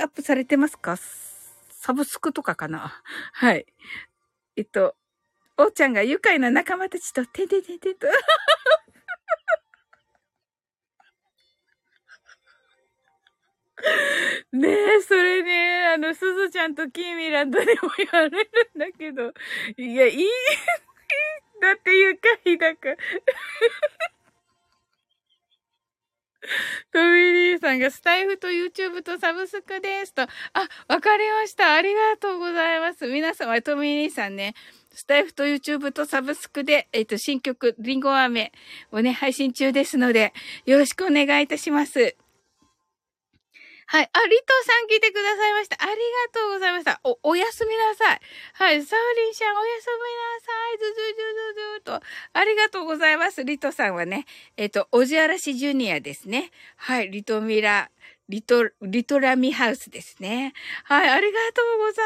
[0.00, 0.96] アップされてますか？
[1.70, 3.02] サブスクとかかな？
[3.32, 3.66] はい。
[4.56, 4.94] えっと、
[5.58, 8.06] おーちゃんが愉快な仲間たちと、ててててと。
[14.52, 19.32] ねえ、それね、あの、すずちゃんとキーミランドでも言われるんだけど、
[19.76, 20.26] いや、いい、
[21.60, 22.96] だって愉快だから。
[26.92, 30.22] トミーさんがスタイフと YouTube とサブスクですと。
[30.22, 30.28] あ、
[30.88, 31.74] わかりました。
[31.74, 33.06] ありがとうございます。
[33.06, 34.54] 皆様、トミーさんね、
[34.92, 38.52] スタイフと YouTube とサブスクで、えっ、と、新曲、リンゴ飴
[38.92, 40.32] をね、配信中ですので、
[40.66, 42.16] よろしくお願いいたします。
[43.94, 44.10] はい。
[44.12, 45.76] あ、リトさん来てくださいました。
[45.80, 45.96] ありが
[46.40, 46.98] とうございました。
[47.04, 48.20] お、おやすみなさい。
[48.54, 48.82] はい。
[48.82, 50.78] サウリンちゃん、おやすみなさい。
[50.78, 51.22] ずずず
[51.54, 52.02] ずずと。
[52.32, 53.44] ありがとうございます。
[53.44, 54.26] リトさんはね、
[54.56, 56.50] えっ、ー、と、おじあらしジュニアですね。
[56.74, 57.10] はい。
[57.12, 57.88] リトミラ、
[58.28, 60.54] リト、リトラミハウスですね。
[60.82, 61.08] はい。
[61.08, 62.04] ありがとうござい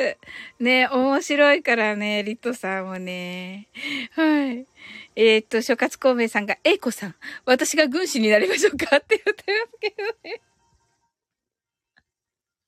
[0.00, 0.18] ます。
[0.58, 3.68] ね、面白いからね、リトさんもね。
[4.16, 4.66] はい。
[5.14, 7.14] えっ、と、諸葛孔明さんが、エイコさん、
[7.44, 8.96] 私が軍師になりましょうか？
[8.96, 10.40] って言ってますけどね。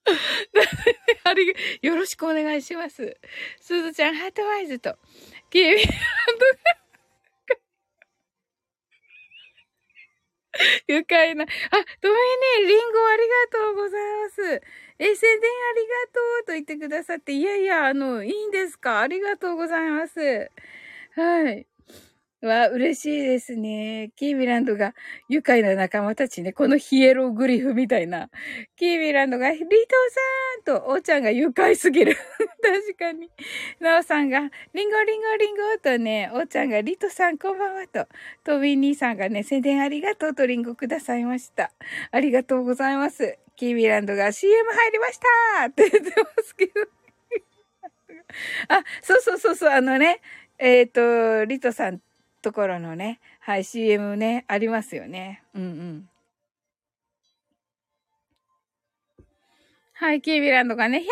[1.25, 3.17] あり、よろしくお願いします。
[3.61, 4.97] すずちゃん、ハートワイズと、
[5.51, 5.91] キーミンド
[10.89, 11.45] 愉快な。
[11.45, 11.47] あ、
[12.03, 12.15] ごめ
[12.65, 12.69] んね。
[12.69, 13.23] リンゴあり
[13.53, 14.43] がとうございます。
[14.99, 19.01] え、宣伝ありがとうと言ってくださって、いやいや、あの、いいんですか？
[19.01, 20.51] ありがとうございます。
[21.15, 21.67] はい。
[22.47, 24.11] わ、嬉しいですね。
[24.17, 24.95] キーミランドが
[25.29, 26.53] 愉快な仲間たちね。
[26.53, 28.31] このヒエログリフみたいな。
[28.77, 29.65] キーミランドがリト
[30.65, 32.17] さんと、おーちゃんが愉快すぎる。
[32.63, 33.31] 確かに。
[33.81, 38.07] ナオさんが、リンゴリンゴリンゴとね、おーちゃんがリトさんこんばんはと、
[38.45, 41.71] トビー兄さんがね、宣伝ありがとうとリンゴくださいました。
[42.11, 43.39] ありがとうございます。
[43.55, 45.21] キーミランドが CM 入りまし
[45.61, 46.73] たって言ってますけど。
[48.69, 50.21] あ、そうそうそうそう、あのね、
[50.59, 52.01] えっ、ー、と、リトさん
[52.43, 55.43] ところのね、はい、CM ね、ありますよね。
[55.55, 56.09] うんうん。
[59.95, 61.11] はい、キービランドがね、ヒャッ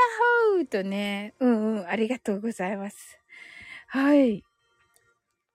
[0.57, 3.21] ホーとね、うんうん、ありがとうございます。
[3.87, 4.45] はい。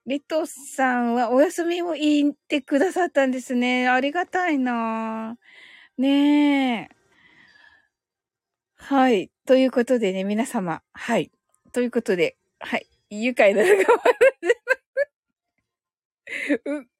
[0.06, 3.88] リトさんはお休みを言ってくださったんですね。
[3.88, 5.36] ありがたいな
[5.98, 6.88] ねえ。
[8.76, 9.30] はい。
[9.46, 10.80] ということでね、皆様。
[10.92, 11.30] はい。
[11.72, 12.86] ということで、はい。
[13.10, 14.02] 愉快な仲間、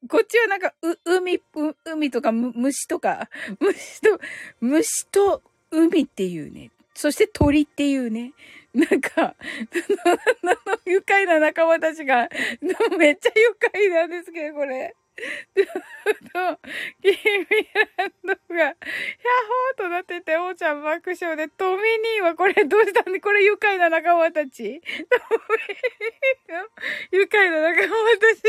[0.09, 1.43] こっちはなんか、う、海、う、
[1.85, 3.29] 海とか、虫とか、
[3.61, 4.21] 虫と、
[4.61, 6.71] 虫と海っていうね。
[6.95, 8.33] そして鳥っていうね。
[8.75, 9.35] なんか、
[10.85, 12.29] 愉快な仲間たちが、
[12.99, 14.95] めっちゃ愉快なんですけど、これ。
[15.17, 15.67] キーミ
[17.97, 24.49] ランドが、ヒャッホーとなってて、おーちゃん爆笑で、トミニーはこれどうしたんで、これ愉快な仲間たち。
[24.53, 26.69] トミニーの
[27.13, 28.43] 愉快な仲間たち。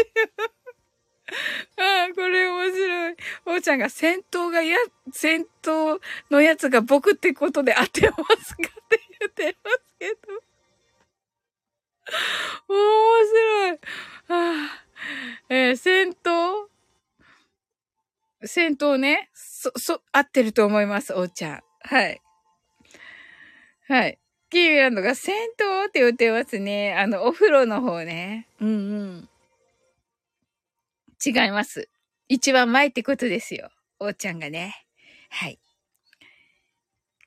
[1.78, 3.16] ああ、これ面白い。
[3.46, 4.78] おーちゃんが戦闘がや、
[5.12, 6.00] 戦闘
[6.30, 10.44] のやつが僕ってことで当てますかって言ってますけど。
[12.70, 13.72] 面白い。
[13.72, 13.78] は
[14.30, 14.86] あ、
[15.50, 16.68] えー、戦闘？
[18.46, 19.30] 戦闘ね。
[19.34, 21.64] そ、そ、合ってると思います、おーちゃん。
[21.82, 22.22] はい。
[23.88, 24.18] はい。
[24.50, 26.94] キーミランドが戦闘って言ってますね。
[26.94, 28.48] あの、お風呂の方ね。
[28.62, 29.30] うんうん。
[31.26, 31.90] 違います。
[32.30, 33.70] 一番前ってことですよ。
[34.00, 34.76] おーちゃんがね。
[35.30, 35.60] はい。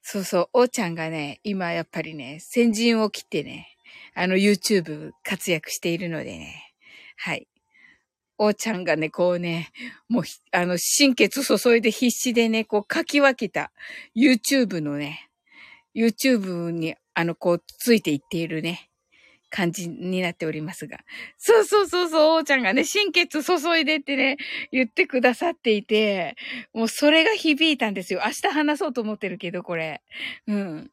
[0.03, 3.77] そうそう、おーちゃんがね、今やっぱりね、先陣を切ってね、
[4.15, 6.75] あの YouTube 活躍しているのでね。
[7.17, 7.49] はい。
[8.39, 9.71] おーちゃんがね、こうね、
[10.09, 13.73] もう、あの、心血注いで必死でね、こう書き分けた
[14.17, 15.31] YouTube のね、
[15.95, 18.90] YouTube に、あの、こう、ついていっているね、
[19.51, 20.99] 感じになっておりますが。
[21.37, 24.37] そうそうそうそう、おーちゃんがね、心血注いでってね、
[24.73, 26.37] 言ってくださっていて、
[26.73, 28.23] もうそれが響いたんですよ。
[28.25, 30.01] 明日話そうと思ってるけど、これ。
[30.47, 30.91] うん。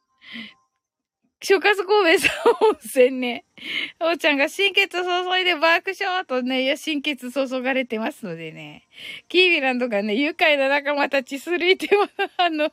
[1.40, 3.46] 諸葛神戸さん温泉ね。
[4.00, 8.88] おーちゃんが心血注いで爆笑とね、いや、心血注がれてますのでね。
[9.30, 12.72] キービランドがね、愉快な仲間たちするいては、あの、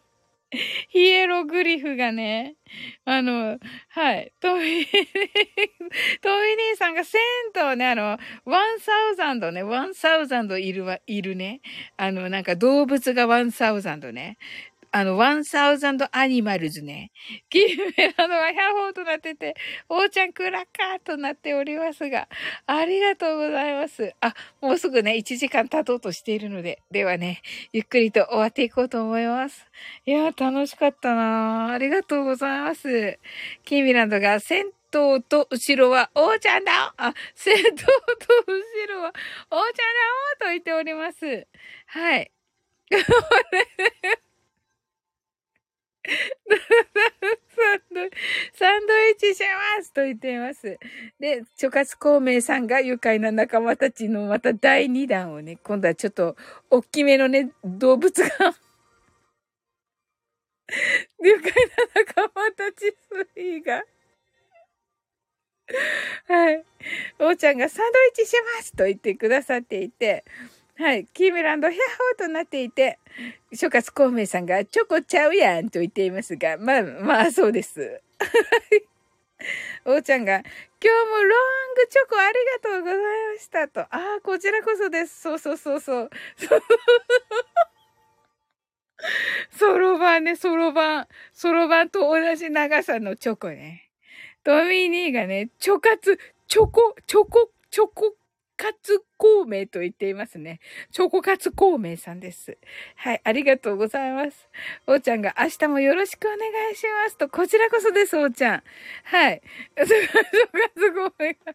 [0.88, 2.57] ヒエログリフがね、
[3.05, 4.86] あの、はい、トミー、
[6.22, 7.18] トミ兄さんが1000
[7.55, 11.61] とね、あの、1000ね、1000いるわ、いるね。
[11.96, 14.38] あの、なんか動物が1000ね。
[14.97, 17.11] あの、ワンサウザンドアニマルズね。
[17.51, 17.64] キー
[17.99, 19.57] メラのはヒャホーとなってて、
[19.88, 22.28] おーちゃんクラッカーとなっておりますが、
[22.68, 24.14] ありがとうございます。
[24.20, 27.42] あ、もうすぐね、1時間経とうとしているので、ではね、
[27.72, 29.66] ゆっくりと終わっていこうと思います。
[30.07, 33.18] いや楽しかったなありがとうございます。
[33.64, 37.84] キーミランドが銭湯と後ろは、おーちゃんだあ、銭湯と
[38.47, 39.12] 後ろは、
[39.51, 39.72] おーちゃんだ
[40.42, 41.49] おと言っております。
[41.86, 42.30] はい。
[42.90, 44.24] サンド、
[48.52, 49.42] サンドイッチし
[49.78, 50.78] ますと言っています。
[51.18, 56.36] で、諸葛孔明さんが愉快な仲間たちのまた第2弾をね、今度はちょっと
[56.70, 58.28] 大きめのね、動物が
[61.22, 61.55] 愉快な
[61.94, 62.94] 仲間たち
[63.36, 63.84] 3が。
[66.26, 66.64] はい。
[67.18, 70.24] おーちゃんがサンドイッチしますと言ってくださっていて、
[70.77, 71.07] はい。
[71.14, 71.81] キーメランド、ヒャッ
[72.18, 72.99] ホーとなっていて、
[73.53, 78.03] 諸葛孔明さんがチョコちゃうやんと言っていますが、まあ、まあ、そうです。
[79.87, 81.29] おーちゃんが、今日もロン
[81.75, 82.99] グチョコありがとうござい
[83.35, 83.83] ましたと。
[83.83, 85.20] ああ、こちらこそです。
[85.20, 86.11] そうそうそうそう。
[89.57, 91.09] そろばんね、そろばん。
[91.33, 93.89] そろばんと同じ長さのチョコね。
[94.43, 96.18] トミニーがね、チョカツ、
[96.49, 98.16] チョコ、チョコ、チョコ
[98.57, 100.61] カツ孔明と言っていますね。
[100.92, 102.57] チョコカツ孔明さんです。
[102.96, 104.48] はい、ありがとうございます。
[104.86, 106.38] おーちゃんが明日もよろしくお願
[106.72, 108.62] いしますと、こちらこそです、おーちゃん。
[109.05, 109.42] はい。
[109.76, 110.24] チョコカ
[110.76, 111.55] ツ孔明が。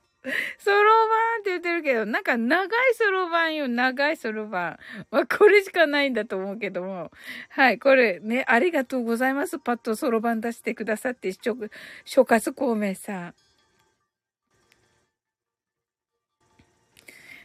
[0.58, 4.78] そろばんって言ってるけど、なんか長いそろばんよ、長いそろばん。
[5.12, 7.10] まあ、これしかないんだと思うけども。
[7.48, 9.60] はい、これね、ありがとうございます。
[9.60, 11.32] パッとそろばん出してくださって、
[12.04, 13.36] 諸葛孔明さん。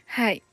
[0.07, 0.43] はい。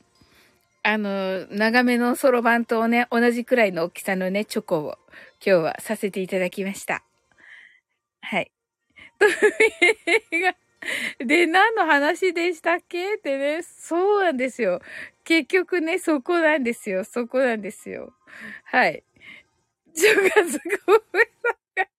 [0.83, 4.97] あの、長めのそろばんとね、同じくらいの大きさのね、チョコを
[5.45, 7.03] 今日はさせていただきました。
[8.21, 8.51] はい。
[11.25, 13.15] で、何の話でしたっけ？
[13.15, 14.81] ってね、そうなんですよ。
[15.23, 17.03] 結局ね、そこなんですよ。
[17.05, 18.13] そこなんですよ。
[18.65, 19.03] はい。
[19.95, 21.89] 正月ごめんなさい。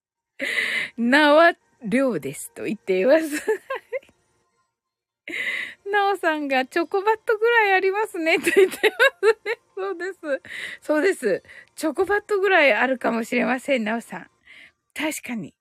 [0.97, 1.53] 名は
[1.83, 3.27] 量ですと言っています。
[5.91, 9.59] なおさんがチョコバットぐらいありますねって言ってますね。
[9.77, 10.43] そうです。
[10.81, 11.43] そうです。
[11.77, 14.31] チョコバットぐらいあるかもしれません、なおさん。
[14.95, 15.55] 確かに。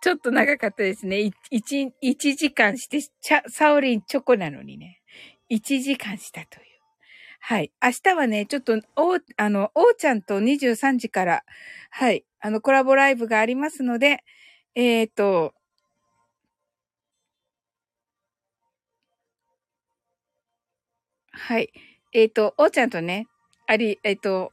[0.00, 1.30] ちょっと長かったですね。
[1.50, 3.00] 一、一時間して、
[3.48, 5.00] サオリンチョコなのにね。
[5.48, 6.66] 一時間したという。
[7.40, 7.72] はい。
[7.82, 11.44] 明日はね、ちょっと、お、あの、おーちゃんと23時から、
[11.90, 14.24] はい、あの、コラボライブがありますので、
[14.74, 15.54] えっ、ー、と、
[21.38, 21.70] はい。
[22.12, 23.26] えっ、ー、と、おーちゃんとね、
[23.66, 24.52] あり、えっ、ー、と、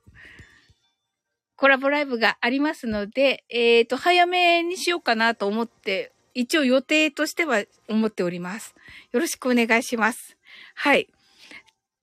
[1.56, 8.76] コラボライブがありますので、えっ、ー、と、早めにしようかなと思って、一応予定としては思っております。
[9.14, 10.36] よろしくお願いします。
[10.76, 11.08] はい。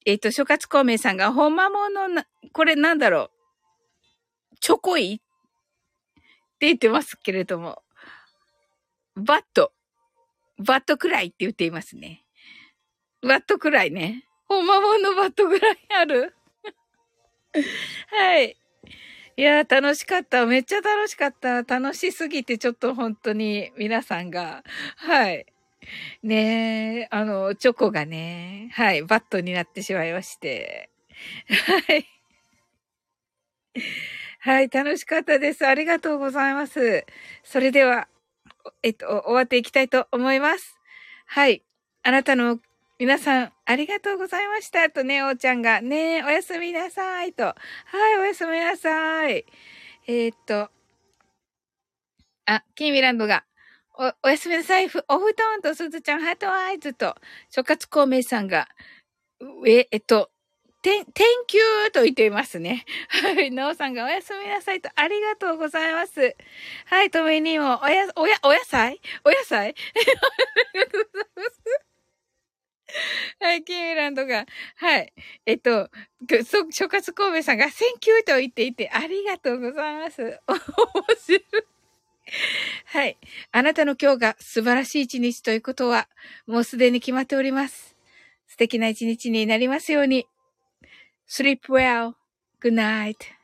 [0.06, 3.30] えっ、と、諸葛孔明さんが、ほんまものな、これなんだろ
[4.52, 4.56] う。
[4.60, 5.18] チョコイっ
[6.58, 7.82] て言ってますけれども、
[9.14, 9.72] バット。
[10.58, 12.24] バットくらいって言っていますね。
[13.22, 14.24] バットくらいね。
[14.50, 16.34] ほんまもんのバットぐらいある？
[18.08, 18.56] はい。
[19.36, 20.44] いやー、楽しかった。
[20.44, 21.62] めっちゃ楽しかった。
[21.62, 24.64] 楽しすぎて、ちょっと本当に皆さんが、
[24.96, 25.46] はい。
[26.24, 30.90] ねえ、あの、チョコがね、はい、バットになってしまいまして。
[31.86, 32.06] はい。
[34.40, 35.64] はい、楽しかったです。
[35.64, 37.06] ありがとうございます。
[37.44, 38.08] それでは、
[38.82, 40.76] えっと、終わっていきたいと思います。
[41.26, 41.62] はい。
[42.02, 42.58] あなたの
[43.00, 44.90] 皆さん、ありがとうございました。
[44.90, 47.32] とね、おーちゃんが、ねおやすみなさい。
[47.32, 47.44] と。
[47.44, 47.54] は
[48.14, 49.46] い、おやすみなさい。
[50.06, 50.68] えー、っと、
[52.44, 53.46] あ、キーミランドが、
[53.98, 54.84] お、おやすみなさい。
[55.08, 57.14] お布団とすずちゃん、ハートアイズと、
[57.48, 58.68] 諸葛孔明さんが、
[59.66, 60.30] え、えっと、
[60.82, 61.58] てん、天球
[61.94, 62.84] と言っていますね。
[63.08, 63.50] はい。
[63.50, 66.36] なおさんがおやすみなさいと、ありがとうございます。
[66.84, 67.10] はい。
[67.10, 69.00] とめにも、おや、おや、お野菜？
[69.24, 69.70] お野菜？
[69.70, 69.72] あ
[70.74, 71.89] りがとうございます。
[73.40, 75.12] はい、キーミランドが、はい。
[75.46, 75.88] えっと、
[76.70, 80.22] 諸葛孔明さんが、 thank you と言っていて、ありがとうございます。
[80.46, 80.58] 面
[81.18, 81.42] 白い。
[82.86, 83.18] はい。
[83.52, 86.08] あなたの今日が素晴らしい一日ということは、
[86.46, 87.96] もうすでに決まっております。
[88.46, 90.26] 素敵な一日になりますように。
[91.28, 92.14] sleep well.
[92.60, 93.39] good night.